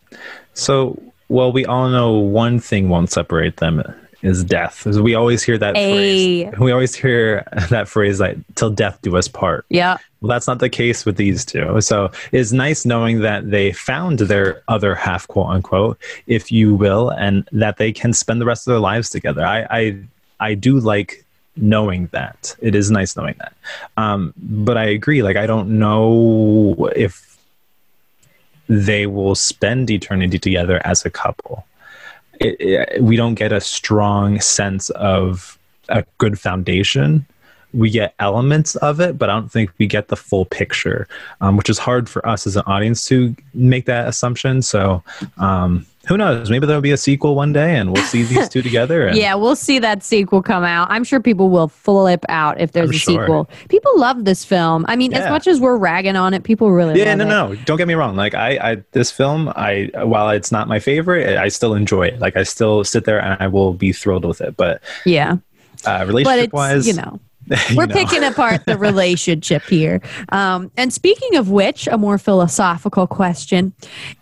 So, 0.55 1.01
well, 1.29 1.51
we 1.51 1.65
all 1.65 1.89
know 1.89 2.13
one 2.13 2.61
thing 2.61 2.89
won't 2.89 3.11
separate 3.11 3.57
them 3.57 3.83
is 4.23 4.45
death. 4.45 4.85
We 4.85 5.15
always 5.15 5.43
hear 5.43 5.57
that 5.59 5.77
Ay. 5.77 6.51
phrase. 6.51 6.61
We 6.61 6.73
always 6.73 6.95
hear 6.95 7.47
that 7.71 7.89
phrase 7.89 8.21
like 8.21 8.37
"till 8.55 8.71
death 8.71 8.99
do 9.03 9.17
us 9.17 9.29
part." 9.29 9.65
Yeah. 9.71 9.97
Well, 10.21 10.29
that's 10.29 10.47
not 10.47 10.59
the 10.59 10.69
case 10.69 11.07
with 11.07 11.17
these 11.17 11.45
two. 11.45 11.81
So 11.81 12.11
it's 12.31 12.53
nice 12.53 12.85
knowing 12.85 13.21
that 13.21 13.51
they 13.51 13.73
found 13.73 14.19
their 14.19 14.63
other 14.69 14.95
half, 14.95 15.27
quote 15.29 15.47
unquote, 15.47 15.99
if 16.27 16.53
you 16.53 16.75
will, 16.75 17.09
and 17.11 17.49
that 17.53 17.79
they 17.79 17.93
can 17.93 18.13
spend 18.13 18.41
the 18.41 18.45
rest 18.45 18.67
of 18.67 18.73
their 18.73 18.81
lives 18.81 19.09
together. 19.09 19.45
I 19.45 19.67
I, 19.71 19.99
I 20.39 20.55
do 20.55 20.79
like 20.79 21.25
knowing 21.57 22.09
that. 22.13 22.57
It 22.61 22.75
is 22.75 22.91
nice 22.91 23.17
knowing 23.17 23.35
that. 23.39 23.55
Um, 23.97 24.33
but 24.37 24.77
I 24.77 24.85
agree. 24.85 25.23
Like 25.23 25.37
I 25.37 25.47
don't 25.47 25.79
know 25.79 26.91
if 26.97 27.39
they 28.69 29.07
will 29.07 29.35
spend 29.35 29.91
eternity 29.91 30.39
together 30.39 30.81
as 30.85 31.05
a 31.05 31.11
couple. 31.11 31.67
It, 32.41 32.61
it, 32.61 33.03
we 33.03 33.17
don't 33.17 33.35
get 33.35 33.53
a 33.53 33.61
strong 33.61 34.41
sense 34.41 34.91
of 34.91 35.59
a 35.89 36.05
good 36.19 36.39
foundation 36.39 37.27
we 37.73 37.91
get 37.91 38.15
elements 38.19 38.77
of 38.77 39.01
it, 39.01 39.19
but 39.19 39.31
I 39.31 39.35
don't 39.35 39.51
think 39.51 39.71
we 39.79 39.87
get 39.87 40.09
the 40.09 40.17
full 40.17 40.45
picture, 40.45 41.07
um, 41.41 41.57
which 41.57 41.71
is 41.71 41.79
hard 41.79 42.09
for 42.09 42.27
us 42.27 42.47
as 42.47 42.57
an 42.57 42.63
audience 42.67 43.05
to 43.07 43.35
make 43.55 43.87
that 43.87 44.09
assumption. 44.09 44.63
So, 44.63 45.03
um, 45.39 45.87
who 46.11 46.17
knows? 46.17 46.51
Maybe 46.51 46.67
there'll 46.67 46.83
be 46.83 46.91
a 46.91 46.97
sequel 46.97 47.37
one 47.37 47.53
day, 47.53 47.77
and 47.77 47.93
we'll 47.93 48.03
see 48.03 48.25
these 48.25 48.49
two 48.51 48.63
together. 48.63 49.07
And 49.07 49.17
Yeah, 49.17 49.37
we'll 49.37 49.55
see 49.55 49.79
that 49.79 50.03
sequel 50.03 50.43
come 50.43 50.65
out. 50.65 50.91
I'm 50.91 51.05
sure 51.05 51.21
people 51.21 51.51
will 51.51 51.69
flip 51.69 52.25
out 52.29 52.61
if 52.61 52.73
there's 52.73 52.91
I'm 52.91 52.97
a 52.97 52.99
sure. 52.99 53.23
sequel. 53.23 53.51
People 53.69 53.93
love 53.97 54.25
this 54.25 54.45
film. 54.45 54.85
I 54.89 54.97
mean, 54.97 55.15
as 55.15 55.31
much 55.31 55.47
as 55.47 55.61
we're 55.61 55.77
ragging 55.77 56.17
on 56.17 56.35
it, 56.35 56.43
people 56.43 56.73
really 56.73 56.99
Yeah, 56.99 57.15
no, 57.15 57.25
it. 57.25 57.29
no. 57.29 57.55
Don't 57.65 57.77
get 57.79 57.87
me 57.87 57.95
wrong. 57.95 58.17
Like 58.17 58.35
I, 58.35 58.59
I, 58.73 58.77
this 58.91 59.13
film, 59.13 59.49
I, 59.55 59.89
while 60.03 60.31
it's 60.31 60.51
not 60.51 60.67
my 60.67 60.81
favorite, 60.81 61.37
I 61.39 61.47
still 61.47 61.75
enjoy 61.75 62.09
it. 62.09 62.19
Like 62.19 62.37
I 62.37 62.43
still 62.43 62.83
sit 62.83 63.05
there 63.05 63.23
and 63.23 63.41
I 63.41 63.47
will 63.47 63.73
be 63.73 63.93
thrilled 63.93 64.25
with 64.25 64.41
it. 64.41 64.57
But 64.57 64.83
Yeah. 65.07 65.37
uh, 65.87 66.05
relationship 66.09 66.53
wise, 66.53 66.89
you 66.89 66.95
know, 66.95 67.21
we're 67.75 67.87
know. 67.87 67.95
picking 67.95 68.25
apart 68.25 68.65
the 68.67 68.79
relationship 68.79 69.63
here. 69.63 70.01
Um, 70.31 70.71
and 70.77 70.93
speaking 70.93 71.37
of 71.37 71.51
which, 71.51 71.87
a 71.89 71.99
more 71.99 72.19
philosophical 72.19 73.07
question 73.07 73.73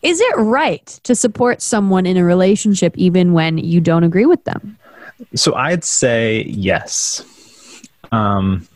Is 0.03 0.21
it 0.21 0.37
right 0.37 0.87
to 1.05 1.15
support 1.15 1.61
someone 1.61 2.07
in 2.07 2.17
a 2.17 2.25
relationship 2.25 2.97
even 2.97 3.33
when 3.33 3.59
you 3.59 3.81
don't 3.81 4.05
agree 4.05 4.27
with 4.27 4.45
them? 4.45 4.79
So 5.35 5.55
I'd 5.55 5.85
say 5.85 6.45
yes. 6.45 7.25
Um, 8.13 8.67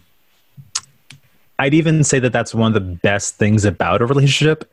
I'd 1.59 1.75
even 1.75 2.03
say 2.05 2.19
that 2.19 2.33
that's 2.33 2.55
one 2.55 2.69
of 2.69 2.75
the 2.75 2.81
best 2.81 3.37
things 3.37 3.65
about 3.65 4.03
a 4.03 4.07
relationship 4.07 4.71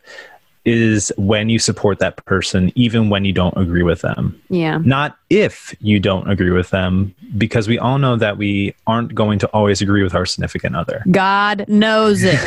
is 0.70 1.12
when 1.18 1.50
you 1.50 1.58
support 1.58 1.98
that 1.98 2.24
person 2.26 2.72
even 2.76 3.10
when 3.10 3.26
you 3.26 3.34
don't 3.34 3.58
agree 3.58 3.82
with 3.82 4.02
them. 4.02 4.40
Yeah. 4.50 4.78
Not 4.84 5.18
if 5.32 5.76
you 5.82 6.00
don't 6.00 6.30
agree 6.30 6.52
with 6.52 6.70
them 6.70 7.16
because 7.38 7.68
we 7.68 7.80
all 7.80 7.98
know 7.98 8.16
that 8.16 8.38
we 8.38 8.76
aren't 8.86 9.16
going 9.16 9.40
to 9.40 9.48
always 9.48 9.82
agree 9.82 10.04
with 10.04 10.14
our 10.14 10.28
significant 10.28 10.76
other. 10.76 11.04
God 11.10 11.66
knows 11.68 12.22
it. 12.24 12.40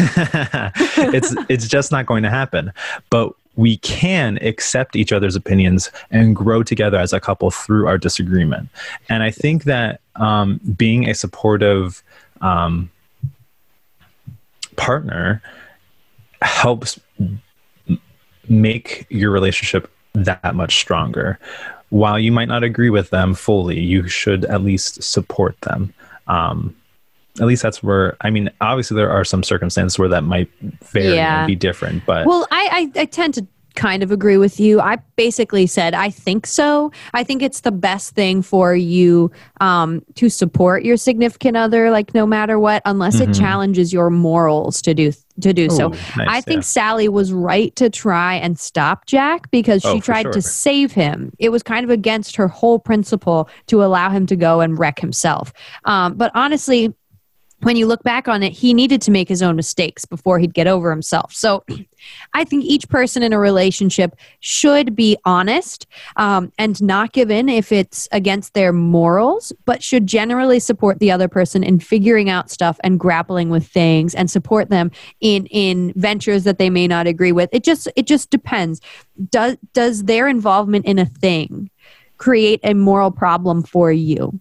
it's 1.13 1.35
it's 1.49 1.67
just 1.67 1.91
not 1.91 2.07
going 2.07 2.23
to 2.23 2.31
happen. 2.31 2.73
But 3.11 3.33
we 3.57 3.79
can 3.79 4.39
accept 4.39 4.95
each 4.97 5.13
other's 5.13 5.37
opinions 5.37 5.91
and 6.11 6.35
grow 6.35 6.63
together 6.63 6.99
as 6.99 7.13
a 7.13 7.21
couple 7.21 7.51
through 7.51 7.87
our 7.87 7.99
disagreement. 7.99 8.69
And 9.09 9.23
I 9.23 9.31
think 9.31 9.65
that 9.65 10.01
um, 10.17 10.61
being 10.77 11.09
a 11.09 11.15
supportive 11.15 12.03
um, 12.41 12.91
partner 14.77 15.43
helps 16.41 16.99
make 18.49 19.07
your 19.09 19.31
relationship 19.31 19.91
that 20.15 20.55
much 20.55 20.77
stronger. 20.79 21.39
While 21.91 22.19
you 22.19 22.33
might 22.33 22.49
not 22.49 22.63
agree 22.63 22.91
with 22.91 23.11
them 23.11 23.35
fully, 23.35 23.79
you 23.79 24.09
should 24.09 24.45
at 24.47 24.63
least 24.63 25.03
support 25.03 25.61
them. 25.63 25.93
Um, 26.27 26.75
at 27.41 27.47
least 27.47 27.63
that's 27.63 27.83
where 27.83 28.17
I 28.21 28.31
mean. 28.31 28.51
Obviously, 28.61 28.95
there 28.95 29.11
are 29.11 29.25
some 29.25 29.43
circumstances 29.43 29.99
where 29.99 30.09
that 30.09 30.23
might 30.25 30.51
vary 30.85 31.15
Yeah. 31.17 31.41
and 31.41 31.47
be 31.47 31.55
different, 31.57 32.05
but 32.05 32.27
Well, 32.27 32.47
I, 32.51 32.91
I, 32.97 33.01
I 33.01 33.05
tend 33.07 33.35
to 33.35 33.47
kind 33.75 34.03
of 34.03 34.13
agree 34.13 34.37
with 34.37 34.61
you. 34.61 34.83
I 34.83 34.97
basically 35.17 35.67
said, 35.67 35.95
I 35.95 36.11
think 36.11 36.47
so. 36.47 36.93
I 37.15 37.25
think 37.25 37.41
it's 37.41 37.61
the 37.63 37.73
best 37.73 38.15
thing 38.15 38.43
for 38.43 38.75
you 38.75 39.31
um, 39.63 40.05
to 40.17 40.29
support 40.29 40.85
your 40.85 40.99
significant 40.99 41.57
other, 41.57 41.91
like 41.91 42.13
no 42.13 42.27
matter 42.27 42.59
what, 42.59 42.83
unless 42.85 43.17
Mhm. 43.17 43.31
it 43.31 43.33
challenges 43.35 43.91
your 43.91 44.11
morals 44.11 44.83
to 44.83 44.93
do 44.93 45.11
to 45.41 45.53
do 45.53 45.69
so. 45.71 45.89
Nice, 45.89 46.01
I 46.19 46.41
think 46.41 46.59
yeah. 46.59 46.63
Sally 46.63 47.09
was 47.09 47.33
right 47.33 47.75
to 47.77 47.89
try 47.91 48.35
and 48.35 48.59
stop 48.59 49.07
Jack 49.07 49.51
because 49.51 49.85
Oh, 49.85 49.95
she 49.95 50.01
for 50.01 50.07
tried 50.07 50.23
sure. 50.23 50.33
to 50.33 50.43
save 50.43 50.93
him. 50.93 51.33
It 51.39 51.49
was 51.51 51.63
kind 51.63 51.85
of 51.85 51.91
against 51.91 52.37
her 52.37 52.49
whole 52.49 52.79
principle 52.79 53.49
to 53.69 53.83
allow 53.83 54.11
him 54.11 54.27
to 54.27 54.37
go 54.37 54.61
and 54.61 54.79
wreck 54.79 54.99
himself. 55.01 55.53
Um, 55.85 56.15
but 56.15 56.31
honestly, 56.35 56.95
when 57.63 57.77
you 57.77 57.87
look 57.87 58.03
back 58.03 58.29
on 58.29 58.43
it, 58.43 58.53
he 58.53 58.75
needed 58.75 59.01
to 59.03 59.11
make 59.11 59.29
his 59.29 59.43
own 59.43 59.57
mistakes 59.57 60.05
before 60.05 60.39
he'd 60.39 60.55
get 60.55 60.67
over 60.67 60.91
himself. 60.91 61.33
So 61.33 61.65
I 62.35 62.45
think 62.45 62.65
each 62.65 62.89
person 62.89 63.23
in 63.23 63.33
a 63.33 63.39
relationship 63.39 64.17
should 64.41 64.97
be 64.97 65.17
honest 65.25 65.87
um, 66.17 66.53
and 66.59 66.83
not 66.83 67.13
give 67.13 67.31
in 67.31 67.49
if 67.49 67.71
it's 67.71 68.09
against 68.11 68.55
their 68.55 68.73
morals, 68.73 69.53
but 69.65 69.83
should 69.83 70.07
generally 70.07 70.59
support 70.59 70.99
the 70.99 71.13
other 71.13 71.29
person 71.29 71.63
in 71.63 71.79
figuring 71.79 72.29
out 72.29 72.51
stuff 72.51 72.81
and 72.83 72.99
grappling 72.99 73.51
with 73.51 73.67
things 73.67 74.15
and 74.15 74.31
support 74.31 74.69
them 74.69 74.91
in 75.21 75.47
in 75.47 75.93
ventures 75.95 76.45
that 76.45 76.59
they 76.59 76.71
may 76.71 76.89
not 76.89 77.07
agree 77.07 77.33
with. 77.33 77.49
It 77.53 77.63
just 77.63 77.89
it 77.95 78.07
just 78.07 78.31
depends. 78.31 78.81
Does 79.31 79.57
does 79.73 80.05
their 80.05 80.27
involvement 80.27 80.87
in 80.87 80.99
a 80.99 81.07
thing 81.07 81.71
create 82.17 82.61
a 82.65 82.75
moral 82.75 83.11
problem 83.11 83.63
for 83.63 83.93
you? 83.93 84.41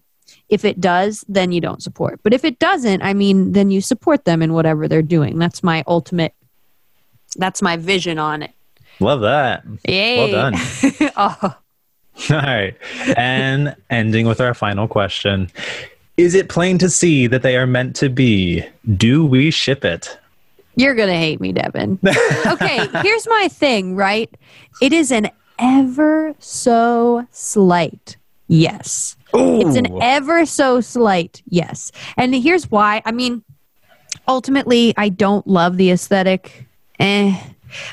If 0.52 0.66
it 0.66 0.82
does, 0.82 1.24
then 1.30 1.50
you 1.50 1.62
don't 1.62 1.82
support. 1.82 2.20
But 2.22 2.34
if 2.34 2.44
it 2.44 2.58
doesn't, 2.58 3.00
I 3.00 3.14
mean, 3.14 3.52
then 3.52 3.70
you 3.70 3.80
support 3.80 4.26
them 4.26 4.42
in 4.42 4.52
whatever 4.52 4.86
they're 4.86 5.00
doing. 5.00 5.38
That's 5.38 5.62
my 5.62 5.82
ultimate. 5.86 6.34
That's 7.36 7.62
my 7.62 7.78
vision 7.78 8.18
on 8.18 8.42
it. 8.42 8.52
Love 9.00 9.22
that. 9.22 9.64
Yay! 9.88 10.18
Well 10.18 10.50
done. 10.50 10.54
oh, 11.16 11.56
All 12.30 12.36
right. 12.36 12.76
And 13.16 13.74
ending 13.88 14.26
with 14.26 14.42
our 14.42 14.52
final 14.52 14.86
question 14.86 15.50
Is 16.18 16.34
it 16.34 16.50
plain 16.50 16.76
to 16.78 16.90
see 16.90 17.26
that 17.28 17.40
they 17.40 17.56
are 17.56 17.66
meant 17.66 17.96
to 17.96 18.10
be? 18.10 18.62
Do 18.94 19.24
we 19.24 19.50
ship 19.50 19.86
it? 19.86 20.18
you're 20.76 20.94
gonna 20.94 21.16
hate 21.16 21.40
me, 21.40 21.52
Devin. 21.52 21.98
okay, 22.46 22.88
here's 23.02 23.26
my 23.26 23.48
thing. 23.50 23.96
Right? 23.96 24.30
It 24.82 24.92
is 24.92 25.10
an 25.10 25.30
ever 25.58 26.34
so 26.38 27.26
slight 27.30 28.16
yes. 28.48 29.16
It's 29.34 29.76
an 29.76 30.00
ever 30.02 30.46
so 30.46 30.80
slight 30.80 31.42
yes. 31.48 31.92
And 32.16 32.34
here's 32.34 32.70
why. 32.70 33.02
I 33.04 33.12
mean, 33.12 33.42
ultimately, 34.28 34.94
I 34.96 35.08
don't 35.08 35.46
love 35.46 35.76
the 35.76 35.90
aesthetic. 35.90 36.66
Eh. 36.98 37.38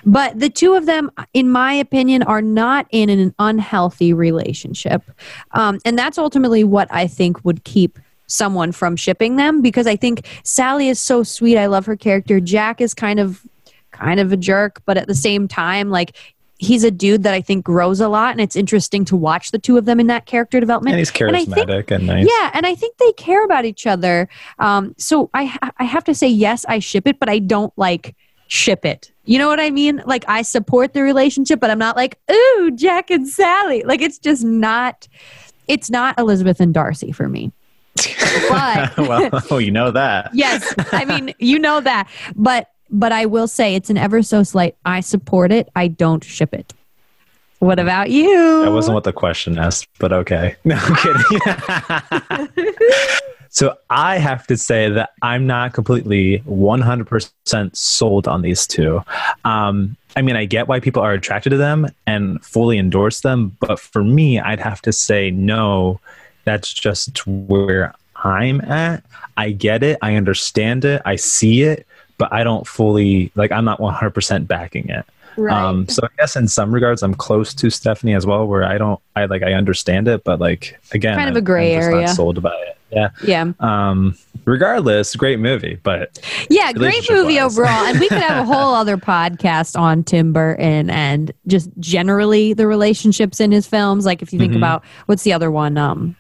But 0.06 0.40
the 0.40 0.50
two 0.50 0.74
of 0.74 0.86
them, 0.86 1.10
in 1.34 1.50
my 1.50 1.74
opinion, 1.74 2.24
are 2.24 2.42
not 2.42 2.88
in 2.92 3.10
an 3.10 3.34
unhealthy 3.40 4.14
relationship. 4.14 5.04
Um, 5.52 5.80
and 5.86 5.98
that's 5.98 6.18
ultimately 6.18 6.64
what 6.64 6.88
I 6.92 7.08
think 7.08 7.44
would 7.46 7.64
keep 7.64 7.98
someone 8.28 8.72
from 8.72 8.96
shipping 8.96 9.38
them 9.38 9.62
because 9.62 9.88
I 9.88 9.96
think 9.96 10.28
Sally 10.44 10.90
is 10.90 11.00
so 11.00 11.24
sweet. 11.24 11.58
I 11.58 11.66
love 11.66 11.86
her 11.86 11.96
character. 11.96 12.40
Jack 12.40 12.80
is 12.82 12.94
kind 12.94 13.20
of 13.20 13.42
kind 13.92 14.20
of 14.20 14.32
a 14.32 14.38
jerk, 14.38 14.82
but 14.86 14.98
at 14.98 15.08
the 15.08 15.16
same 15.16 15.48
time, 15.48 15.90
like 15.90 16.16
he's 16.62 16.84
a 16.84 16.92
dude 16.92 17.24
that 17.24 17.34
I 17.34 17.40
think 17.42 17.64
grows 17.66 18.00
a 18.02 18.10
lot 18.10 18.32
and 18.34 18.42
it's 18.42 18.56
interesting 18.56 19.06
to 19.06 19.16
watch 19.16 19.52
the 19.52 19.58
two 19.60 19.78
of 19.78 19.86
them 19.86 20.00
in 20.00 20.08
that 20.08 20.26
character 20.26 20.60
development. 20.60 20.92
And 20.94 21.00
he's 21.00 21.10
And 21.10 21.36
think- 21.36 21.50
charismatic 21.70 21.90
and 21.92 22.06
nice. 22.06 22.28
Yeah, 22.30 22.52
and 22.54 22.66
I 22.66 22.76
think 22.76 22.98
they 22.98 23.12
care 23.14 23.44
about 23.46 23.64
each 23.66 23.88
other. 23.88 24.28
Um, 24.60 24.94
so 24.98 25.30
I 25.34 25.58
I 25.78 25.86
have 25.86 26.04
to 26.04 26.14
say 26.14 26.28
yes, 26.28 26.66
I 26.68 26.80
ship 26.80 27.08
it, 27.08 27.18
but 27.20 27.30
I 27.30 27.40
don't 27.40 27.72
like 27.78 28.16
ship 28.48 28.84
it. 28.86 29.12
You 29.26 29.38
know 29.40 29.48
what 29.48 29.60
I 29.60 29.70
mean? 29.70 30.02
Like 30.06 30.26
I 30.28 30.42
support 30.42 30.94
the 30.94 31.02
relationship, 31.02 31.60
but 31.60 31.70
I'm 31.70 31.80
not 31.80 31.96
like 31.96 32.20
ooh 32.32 32.72
Jack 32.76 33.10
and 33.10 33.28
Sally. 33.28 33.84
Like 33.84 34.02
it's 34.02 34.18
just 34.20 34.44
not. 34.44 35.08
It's 35.68 35.90
not 35.90 36.18
Elizabeth 36.20 36.60
and 36.60 36.74
Darcy 36.74 37.12
for 37.12 37.30
me. 37.30 37.52
But- 38.50 38.98
well, 39.50 39.62
you 39.62 39.72
know 39.72 39.92
that. 39.92 40.32
Yes, 40.34 40.74
I 40.92 41.06
mean 41.06 41.34
you 41.40 41.60
know 41.60 41.80
that, 41.82 42.10
but 42.36 42.68
but 42.90 43.12
I 43.12 43.26
will 43.26 43.48
say 43.48 43.76
it's 43.76 43.90
an 43.90 43.98
ever 43.98 44.22
so 44.22 44.44
slight. 44.44 44.76
I 44.86 45.02
support 45.02 45.52
it. 45.52 45.70
I 45.76 45.88
don't 45.88 46.24
ship 46.24 46.54
it. 46.54 46.74
What 47.60 47.78
about 47.78 48.10
you? 48.10 48.64
That 48.64 48.72
wasn't 48.72 48.96
what 48.96 49.04
the 49.04 49.14
question 49.14 49.58
asked, 49.58 49.88
but 50.00 50.14
okay. 50.14 50.56
No, 50.64 50.78
I'm 50.80 50.96
kidding. 50.96 52.48
so 53.50 53.76
I 53.90 54.18
have 54.18 54.48
to 54.48 54.58
say 54.58 54.90
that 54.90 55.12
I'm 55.22 55.46
not 55.46 55.74
completely 55.74 56.40
100% 56.48 57.76
sold 57.76 58.28
on 58.30 58.42
these 58.44 58.66
two. 58.66 59.04
Um, 59.44 59.98
I 60.16 60.22
mean, 60.22 60.38
I 60.38 60.46
get 60.46 60.70
why 60.70 60.80
people 60.80 61.02
are 61.02 61.12
attracted 61.12 61.50
to 61.50 61.58
them 61.58 61.88
and 62.08 62.44
fully 62.44 62.78
endorse 62.78 63.22
them, 63.22 63.58
but 63.60 63.80
for 63.80 64.04
me, 64.04 64.40
I'd 64.40 64.60
have 64.60 64.82
to 64.84 64.94
say 64.94 65.30
no. 65.30 66.00
That's 66.46 66.74
just 66.74 67.28
where 67.28 67.94
I'm 68.16 68.62
at. 68.62 69.04
I 69.38 69.52
get 69.52 69.84
it. 69.84 69.98
I 70.02 70.16
understand 70.16 70.86
it. 70.86 71.02
I 71.06 71.16
see 71.18 71.64
it, 71.64 71.86
but 72.20 72.32
I 72.32 72.44
don't 72.44 72.68
fully 72.68 73.32
like. 73.36 73.52
I'm 73.52 73.66
not 73.66 73.80
100% 73.80 74.46
backing 74.46 74.88
it. 74.90 75.04
right. 75.38 75.56
Um, 75.58 75.88
so 75.88 76.02
I 76.06 76.10
guess 76.20 76.36
in 76.36 76.48
some 76.48 76.72
regards, 76.72 77.02
I'm 77.02 77.16
close 77.16 77.54
to 77.56 77.70
Stephanie 77.72 78.14
as 78.14 78.26
well, 78.28 78.46
where 78.46 78.64
I 78.64 78.78
don't, 78.78 79.00
I 79.16 79.26
like, 79.26 79.42
I 79.42 79.54
understand 79.54 80.08
it, 80.08 80.24
but 80.24 80.40
like 80.40 80.80
again, 80.92 81.16
Kind 81.18 81.30
of 81.30 81.36
I- 81.36 81.40
a 81.40 81.42
gray 81.42 81.76
I'm 81.76 81.82
area. 81.82 82.08
Sold 82.10 82.38
about 82.38 82.62
it. 82.68 82.76
Yeah. 82.92 83.10
yeah. 83.24 83.52
Um, 83.60 84.18
regardless, 84.46 85.16
great 85.16 85.40
movie, 85.40 85.80
but 85.84 86.18
Yeah, 86.50 86.74
great 86.74 87.08
movie 87.10 87.40
overall. 87.40 87.86
And 87.86 88.00
we 88.00 88.10
could 88.10 88.18
have 88.18 88.44
a 88.44 88.46
whole 88.52 88.74
other 88.74 88.98
podcast 88.98 89.80
on 89.80 90.04
Tim 90.04 90.34
Burton 90.34 90.90
and 90.90 91.32
just 91.46 91.70
generally 91.80 92.54
the 92.54 92.66
relationships 92.66 93.40
in 93.40 93.52
his 93.52 93.68
films. 93.68 94.06
Like 94.08 94.24
if 94.24 94.34
you 94.34 94.40
think 94.40 94.54
Mhm. 94.54 94.58
about 94.58 94.84
what's 95.06 95.22
the 95.22 95.34
other 95.34 95.52
one? 95.52 95.78
Um 95.78 96.16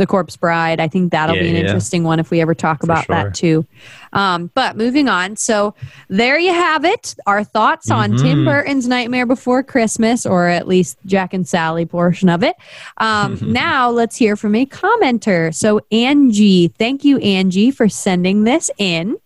The 0.00 0.06
Corpse 0.06 0.34
Bride. 0.36 0.80
I 0.80 0.88
think 0.88 1.12
that'll 1.12 1.36
Yeah, 1.36 1.42
be 1.42 1.48
an 1.50 1.54
yeah. 1.56 1.60
interesting 1.60 2.04
one 2.04 2.18
if 2.18 2.30
we 2.30 2.40
ever 2.40 2.54
talk 2.54 2.80
For 2.80 2.86
about 2.86 3.04
sure. 3.04 3.14
that 3.16 3.34
too. 3.34 3.66
Um, 4.14 4.50
but 4.54 4.76
moving 4.76 5.08
on. 5.08 5.36
So 5.36 5.74
there 6.08 6.38
you 6.38 6.52
have 6.54 6.84
it. 6.86 7.14
Our 7.26 7.44
thoughts 7.44 7.90
on 7.90 8.16
Tim. 8.16 8.44
Burton's 8.44 8.88
Nightmare 8.88 9.26
Before 9.26 9.62
Christmas, 9.62 10.24
or 10.24 10.48
at 10.48 10.66
least 10.66 10.96
Jack 11.04 11.34
and 11.34 11.46
Sally 11.46 11.84
portion 11.84 12.28
of 12.30 12.42
it. 12.42 12.56
Um, 12.96 13.38
now 13.52 13.90
let's 13.90 14.16
hear 14.16 14.36
from 14.36 14.54
a 14.54 14.64
commenter. 14.64 15.54
So 15.54 15.80
Angie, 15.92 16.68
thank 16.68 17.04
you, 17.04 17.18
Angie, 17.18 17.70
for 17.70 17.88
sending 17.88 18.44
this 18.44 18.70
in. 18.78 19.16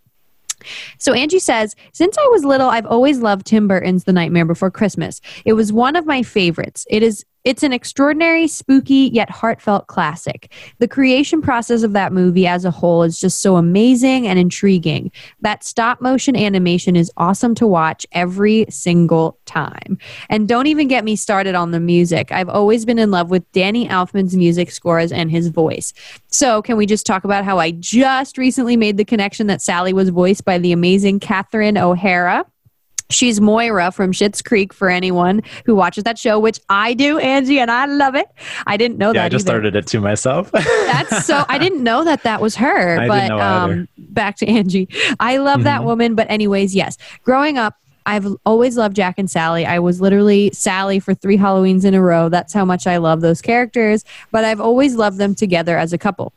So 0.99 1.13
Angie 1.13 1.39
says, 1.39 1.77
since 1.93 2.17
I 2.19 2.27
was 2.33 2.45
little, 2.45 2.69
I've 2.69 2.87
always 2.87 3.19
loved 3.21 3.47
Tim 3.47 3.69
Burton's 3.69 4.05
The 4.05 4.13
Nightmare 4.13 4.47
Before 4.47 4.71
Christmas. 4.71 5.21
It 5.45 5.53
was 5.53 5.73
one 5.73 5.95
of 5.95 6.07
my 6.07 6.23
favorites. 6.23 6.87
It 6.91 7.03
is 7.03 7.25
it's 7.44 7.62
an 7.62 7.72
extraordinary, 7.72 8.48
spooky, 8.48 9.11
yet 9.12 9.28
heartfelt 9.28 9.87
classic. 9.87 10.50
The 10.78 10.88
creation 10.88 11.42
process 11.42 11.83
of 11.83 11.92
that 11.92 12.12
movie 12.12 12.46
as 12.46 12.64
a 12.64 12.70
whole 12.70 13.02
is 13.02 13.20
just 13.20 13.42
so 13.42 13.57
amazing 13.57 14.26
and 14.26 14.38
intriguing. 14.38 15.12
That 15.42 15.62
stop 15.62 16.00
motion 16.00 16.37
animation 16.37 16.96
is 16.96 17.12
awesome 17.18 17.54
to 17.57 17.66
watch 17.66 18.07
every 18.12 18.64
single 18.70 19.38
time. 19.44 19.98
And 20.30 20.48
don't 20.48 20.66
even 20.68 20.88
get 20.88 21.04
me 21.04 21.16
started 21.16 21.54
on 21.54 21.70
the 21.70 21.80
music. 21.80 22.33
I've 22.33 22.48
always 22.48 22.87
been 22.87 22.98
in 22.98 23.11
love 23.11 23.30
with 23.30 23.50
Danny 23.52 23.87
Elfman's 23.88 24.35
music 24.35 24.70
scores 24.70 25.12
and 25.12 25.30
his 25.30 25.48
voice. 25.48 25.92
So, 26.28 26.62
can 26.62 26.76
we 26.78 26.87
just 26.87 27.04
talk 27.04 27.24
about 27.24 27.44
how 27.44 27.59
I 27.59 27.72
just 27.72 28.38
recently 28.38 28.76
made 28.76 28.96
the 28.96 29.04
connection 29.04 29.46
that 29.48 29.61
Sally 29.61 29.92
was 29.92 30.09
voiced 30.09 30.44
by 30.44 30.59
the 30.59 30.72
amazing 30.72 31.20
Catherine 31.20 31.76
O'Hara? 31.76 32.46
She's 33.11 33.40
Moira 33.40 33.93
from 33.93 34.12
Schitt's 34.12 34.40
Creek 34.43 34.73
for 34.73 34.88
anyone 34.88 35.43
who 35.67 35.75
watches 35.75 36.05
that 36.05 36.19
show, 36.19 36.38
which 36.38 36.59
I 36.71 36.95
do, 36.95 37.19
Angie, 37.19 37.61
and 37.61 37.71
I 37.71 37.85
love 37.87 38.14
it. 38.14 38.27
I 38.67 38.77
didn't 38.77 38.97
know 38.99 39.09
yeah, 39.09 39.21
that 39.21 39.25
I 39.27 39.29
just 39.29 39.45
either. 39.47 39.53
started 39.59 39.77
it 39.77 39.87
to 39.88 40.01
myself. 40.01 40.51
That's 40.53 41.27
so. 41.27 41.45
I 41.49 41.59
didn't 41.59 41.83
know 41.83 42.03
that 42.05 42.23
that 42.23 42.40
was 42.40 42.57
her. 42.57 42.99
I 43.01 43.07
but 43.09 43.31
um, 43.31 43.88
back 43.99 44.37
to 44.38 44.47
Angie. 44.47 44.88
I 45.21 45.37
love 45.37 45.64
that 45.64 45.83
Mhm. 45.83 45.85
woman. 45.85 46.14
But 46.14 46.31
anyways, 46.31 46.75
yes. 46.75 46.97
Growing 47.25 47.59
up, 47.59 47.75
I've 48.07 48.27
always 48.47 48.77
loved 48.77 48.97
Jack 48.97 49.19
and 49.19 49.31
Sally. 49.31 49.64
I 49.67 49.79
was 49.79 50.01
literally 50.01 50.51
Sally 50.53 50.99
for 50.99 51.14
three 51.14 51.37
Halloweens 51.38 51.85
in 51.85 51.95
a 51.95 52.03
row. 52.03 52.29
That's 52.29 52.53
how 52.53 52.64
much 52.64 52.87
I 52.87 52.97
love 52.97 53.21
those 53.21 53.40
characters. 53.43 54.05
But 54.33 54.45
I've 54.45 54.61
always 54.61 54.95
loved 54.97 55.19
them 55.19 55.35
together 55.35 55.77
as 55.79 55.93
a 55.93 55.99
couple. 55.99 56.33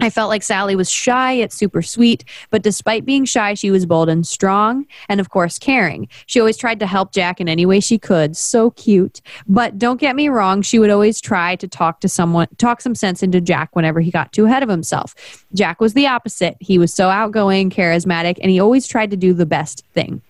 I 0.00 0.10
felt 0.10 0.28
like 0.28 0.42
Sally 0.42 0.76
was 0.76 0.90
shy 0.90 1.32
yet 1.32 1.52
super 1.52 1.82
sweet, 1.82 2.24
but 2.50 2.62
despite 2.62 3.04
being 3.04 3.24
shy, 3.24 3.54
she 3.54 3.70
was 3.70 3.86
bold 3.86 4.08
and 4.08 4.26
strong, 4.26 4.86
and 5.08 5.20
of 5.20 5.30
course, 5.30 5.58
caring. 5.58 6.08
She 6.26 6.40
always 6.40 6.56
tried 6.56 6.80
to 6.80 6.86
help 6.86 7.12
Jack 7.12 7.40
in 7.40 7.48
any 7.48 7.66
way 7.66 7.80
she 7.80 7.98
could. 7.98 8.36
So 8.36 8.70
cute. 8.70 9.20
But 9.46 9.78
don't 9.78 10.00
get 10.00 10.16
me 10.16 10.28
wrong, 10.28 10.62
she 10.62 10.78
would 10.78 10.90
always 10.90 11.20
try 11.20 11.56
to 11.56 11.68
talk 11.68 12.00
to 12.00 12.08
someone, 12.08 12.48
talk 12.58 12.80
some 12.80 12.94
sense 12.94 13.22
into 13.22 13.40
Jack 13.40 13.74
whenever 13.76 14.00
he 14.00 14.10
got 14.10 14.32
too 14.32 14.46
ahead 14.46 14.62
of 14.62 14.68
himself. 14.68 15.14
Jack 15.54 15.80
was 15.80 15.94
the 15.94 16.06
opposite. 16.06 16.56
He 16.60 16.78
was 16.78 16.92
so 16.92 17.08
outgoing, 17.08 17.70
charismatic, 17.70 18.38
and 18.42 18.50
he 18.50 18.60
always 18.60 18.86
tried 18.86 19.10
to 19.10 19.16
do 19.16 19.32
the 19.32 19.46
best 19.46 19.84
thing. 19.92 20.22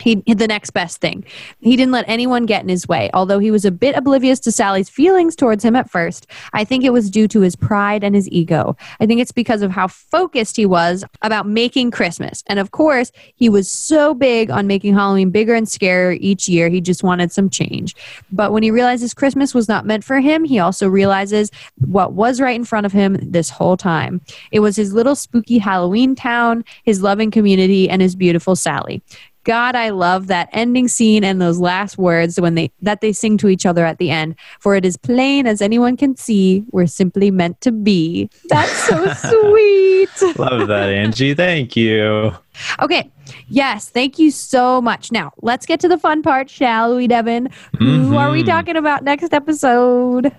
He 0.00 0.16
the 0.26 0.46
next 0.46 0.70
best 0.70 1.00
thing. 1.00 1.24
He 1.60 1.76
didn't 1.76 1.92
let 1.92 2.04
anyone 2.08 2.46
get 2.46 2.62
in 2.62 2.68
his 2.68 2.88
way. 2.88 3.10
Although 3.14 3.38
he 3.38 3.50
was 3.50 3.64
a 3.64 3.70
bit 3.70 3.96
oblivious 3.96 4.40
to 4.40 4.52
Sally's 4.52 4.88
feelings 4.88 5.36
towards 5.36 5.64
him 5.64 5.76
at 5.76 5.90
first, 5.90 6.26
I 6.52 6.64
think 6.64 6.84
it 6.84 6.92
was 6.92 7.10
due 7.10 7.28
to 7.28 7.40
his 7.40 7.56
pride 7.56 8.04
and 8.04 8.14
his 8.14 8.28
ego. 8.30 8.76
I 9.00 9.06
think 9.06 9.20
it's 9.20 9.32
because 9.32 9.62
of 9.62 9.70
how 9.70 9.88
focused 9.88 10.56
he 10.56 10.66
was 10.66 11.04
about 11.22 11.46
making 11.46 11.90
Christmas. 11.90 12.42
And 12.48 12.58
of 12.58 12.70
course, 12.70 13.12
he 13.34 13.48
was 13.48 13.70
so 13.70 14.14
big 14.14 14.50
on 14.50 14.66
making 14.66 14.94
Halloween 14.94 15.30
bigger 15.30 15.54
and 15.54 15.66
scarier 15.66 16.16
each 16.20 16.48
year. 16.48 16.68
He 16.68 16.80
just 16.80 17.02
wanted 17.02 17.32
some 17.32 17.50
change. 17.50 17.94
But 18.30 18.52
when 18.52 18.62
he 18.62 18.70
realizes 18.70 19.14
Christmas 19.14 19.54
was 19.54 19.68
not 19.68 19.86
meant 19.86 20.04
for 20.04 20.20
him, 20.20 20.44
he 20.44 20.58
also 20.58 20.88
realizes 20.88 21.50
what 21.78 22.12
was 22.12 22.40
right 22.40 22.56
in 22.56 22.64
front 22.64 22.86
of 22.86 22.92
him 22.92 23.18
this 23.20 23.50
whole 23.50 23.76
time. 23.76 24.20
It 24.50 24.60
was 24.60 24.76
his 24.76 24.92
little 24.92 25.14
spooky 25.14 25.58
Halloween 25.58 26.14
town, 26.14 26.64
his 26.84 27.02
loving 27.02 27.30
community, 27.30 27.88
and 27.88 28.02
his 28.02 28.14
beautiful 28.14 28.56
Sally. 28.56 29.02
God, 29.44 29.74
I 29.74 29.90
love 29.90 30.28
that 30.28 30.48
ending 30.52 30.88
scene 30.88 31.24
and 31.24 31.40
those 31.40 31.58
last 31.58 31.98
words 31.98 32.40
when 32.40 32.54
they 32.54 32.70
that 32.82 33.00
they 33.00 33.12
sing 33.12 33.36
to 33.38 33.48
each 33.48 33.66
other 33.66 33.84
at 33.84 33.98
the 33.98 34.10
end. 34.10 34.36
For 34.60 34.76
it 34.76 34.84
is 34.84 34.96
plain 34.96 35.46
as 35.46 35.60
anyone 35.60 35.96
can 35.96 36.16
see, 36.16 36.64
we're 36.70 36.86
simply 36.86 37.30
meant 37.30 37.60
to 37.62 37.72
be. 37.72 38.30
That's 38.48 38.70
so 38.86 39.04
sweet. 39.50 40.38
Love 40.38 40.68
that, 40.68 40.88
Angie. 40.90 41.34
Thank 41.34 41.76
you. 41.76 42.32
Okay. 42.80 43.10
Yes, 43.48 43.88
thank 43.88 44.18
you 44.18 44.30
so 44.30 44.80
much. 44.82 45.10
Now, 45.12 45.32
let's 45.42 45.64
get 45.64 45.80
to 45.80 45.88
the 45.88 45.98
fun 45.98 46.22
part, 46.22 46.50
shall 46.50 46.96
we, 46.96 47.06
Devin? 47.06 47.48
Who 47.78 47.84
Mm-hmm. 48.02 48.16
are 48.16 48.30
we 48.30 48.42
talking 48.42 48.76
about 48.76 49.04
next 49.04 49.32
episode? 49.32 50.32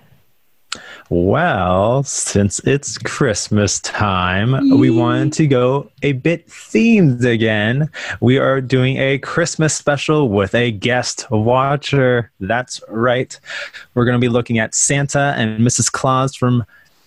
Well, 1.10 2.04
since 2.04 2.60
it's 2.60 2.98
Christmas 2.98 3.80
time, 3.82 4.78
we 4.80 4.90
wanted 4.90 5.34
to 5.34 5.48
go 5.48 5.92
a 6.02 6.14
bit 6.14 6.48
themed 6.48 7.24
again. 7.26 7.90
We 8.20 8.38
are 8.38 8.62
doing 8.62 8.98
a 8.98 9.18
Christmas 9.20 9.74
special 9.76 10.30
with 10.30 10.56
a 10.56 10.72
guest 10.72 11.30
watcher. 11.30 12.32
That's 12.40 12.82
right. 12.88 13.38
We're 13.94 14.06
going 14.06 14.20
to 14.20 14.26
be 14.26 14.30
looking 14.30 14.60
at 14.60 14.74
Santa 14.74 15.34
and 15.38 15.60
Mrs. 15.60 15.92
Claus 15.92 16.36
from 16.36 16.66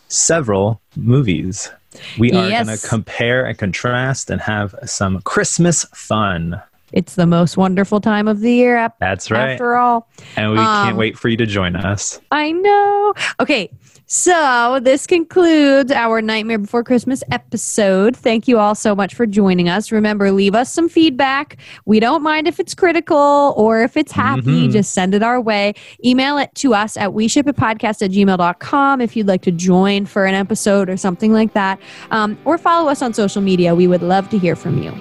several 0.09 0.81
movies. 0.95 1.71
We 2.19 2.31
are 2.33 2.49
Yes. 2.49 2.67
going 2.67 2.79
to 2.79 2.87
compare 2.89 3.45
and 3.47 3.59
contrast 3.59 4.31
and 4.31 4.41
have 4.43 4.75
some 4.85 5.21
Christmas 5.23 5.85
fun. 5.95 6.61
It's 6.97 7.15
the 7.15 7.27
most 7.27 7.59
wonderful 7.59 8.01
time 8.01 8.27
of 8.27 8.41
the 8.41 8.51
year, 8.51 8.77
ap- 8.79 8.99
That's 8.99 9.31
right. 9.31 9.51
after 9.51 9.77
all. 9.77 10.09
and 10.37 10.51
we 10.53 10.57
um, 10.59 10.65
can't 10.87 10.97
wait 10.97 11.19
for 11.19 11.29
you 11.29 11.37
to 11.37 11.45
join 11.45 11.77
us. 11.77 12.19
I 12.31 12.53
know. 12.53 13.13
Okay, 13.39 13.71
so 14.07 14.81
this 14.83 15.07
concludes 15.07 15.93
our 15.93 16.23
Nightmare 16.23 16.57
Before 16.59 16.83
Christmas 16.83 17.23
episode. 17.31 18.17
Thank 18.17 18.49
you 18.49 18.59
all 18.59 18.75
so 18.75 18.95
much 18.95 19.15
for 19.15 19.27
joining 19.27 19.69
us. 19.69 19.93
Remember, 19.93 20.33
leave 20.33 20.55
us 20.55 20.73
some 20.73 20.89
feedback. 20.89 21.59
We 21.85 22.01
don't 22.01 22.23
mind 22.23 22.49
if 22.49 22.59
it's 22.59 22.75
critical 22.75 23.53
or 23.59 23.83
if 23.83 23.97
it's 23.99 24.13
happy, 24.13 24.69
Mhm. 24.69 24.73
just 24.73 24.93
send 24.95 25.15
it 25.15 25.23
our 25.23 25.39
way. 25.41 25.75
Email 26.03 26.39
it 26.39 26.55
to 26.57 26.73
us 26.73 26.97
at 26.97 27.13
we 27.13 27.29
ship 27.29 27.47
it 27.47 27.57
podcast 27.57 28.01
at 28.01 28.11
gmail.com 28.11 29.01
if 29.03 29.15
you'd 29.17 29.27
like 29.29 29.43
to 29.43 29.53
join 29.53 30.07
for 30.07 30.25
an 30.25 30.35
episode 30.35 30.89
or 30.89 30.97
something 30.97 31.33
like 31.35 31.53
that. 31.53 31.79
Um, 32.11 32.39
or 32.47 32.57
follow 32.57 32.89
us 32.91 33.03
on 33.03 33.13
social 33.13 33.43
media. 33.43 33.75
We 33.75 33.87
would 33.87 34.03
love 34.03 34.31
to 34.31 34.39
hear 34.39 34.57
from 34.57 34.83
you. 34.83 34.93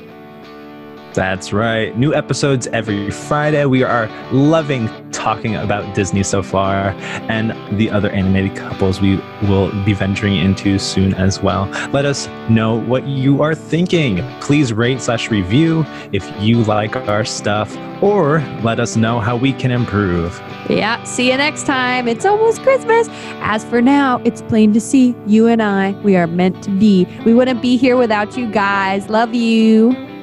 That's 1.15 1.53
right. 1.53 1.97
New 1.97 2.13
episodes 2.13 2.67
every 2.67 3.09
Friday. 3.09 3.65
We 3.65 3.83
are 3.83 4.07
loving 4.33 4.89
talking 5.11 5.55
about 5.55 5.95
Disney 5.95 6.23
so 6.23 6.43
far 6.43 6.89
and 7.29 7.51
the 7.79 7.89
other 7.89 8.09
animated 8.09 8.57
couples 8.57 8.99
we 8.99 9.15
will 9.43 9.71
be 9.85 9.93
venturing 9.93 10.35
into 10.35 10.77
soon 10.77 11.13
as 11.13 11.41
well. 11.41 11.67
Let 11.93 12.05
us 12.05 12.27
know 12.49 12.81
what 12.81 13.07
you 13.07 13.41
are 13.41 13.55
thinking. 13.55 14.17
Please 14.41 14.73
rate 14.73 14.99
slash 14.99 15.31
review 15.31 15.85
if 16.11 16.29
you 16.41 16.63
like 16.63 16.95
our 16.95 17.23
stuff 17.23 17.75
or 18.03 18.39
let 18.61 18.81
us 18.81 18.97
know 18.97 19.21
how 19.21 19.37
we 19.37 19.53
can 19.53 19.71
improve. 19.71 20.37
Yeah, 20.69 21.01
see 21.05 21.31
you 21.31 21.37
next 21.37 21.65
time. 21.65 22.09
It's 22.09 22.25
almost 22.25 22.61
Christmas. 22.61 23.07
As 23.39 23.63
for 23.63 23.81
now, 23.81 24.21
it's 24.25 24.41
plain 24.41 24.73
to 24.73 24.81
see 24.81 25.15
you 25.25 25.47
and 25.47 25.63
I, 25.63 25.91
we 26.01 26.17
are 26.17 26.27
meant 26.27 26.61
to 26.63 26.71
be. 26.71 27.07
We 27.25 27.33
wouldn't 27.33 27.61
be 27.61 27.77
here 27.77 27.95
without 27.95 28.35
you 28.37 28.51
guys. 28.51 29.07
Love 29.09 29.33
you. 29.33 30.14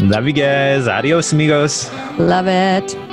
Love 0.00 0.26
you 0.26 0.32
guys. 0.32 0.88
Adios, 0.88 1.32
amigos. 1.32 1.90
Love 2.18 2.48
it. 2.48 3.11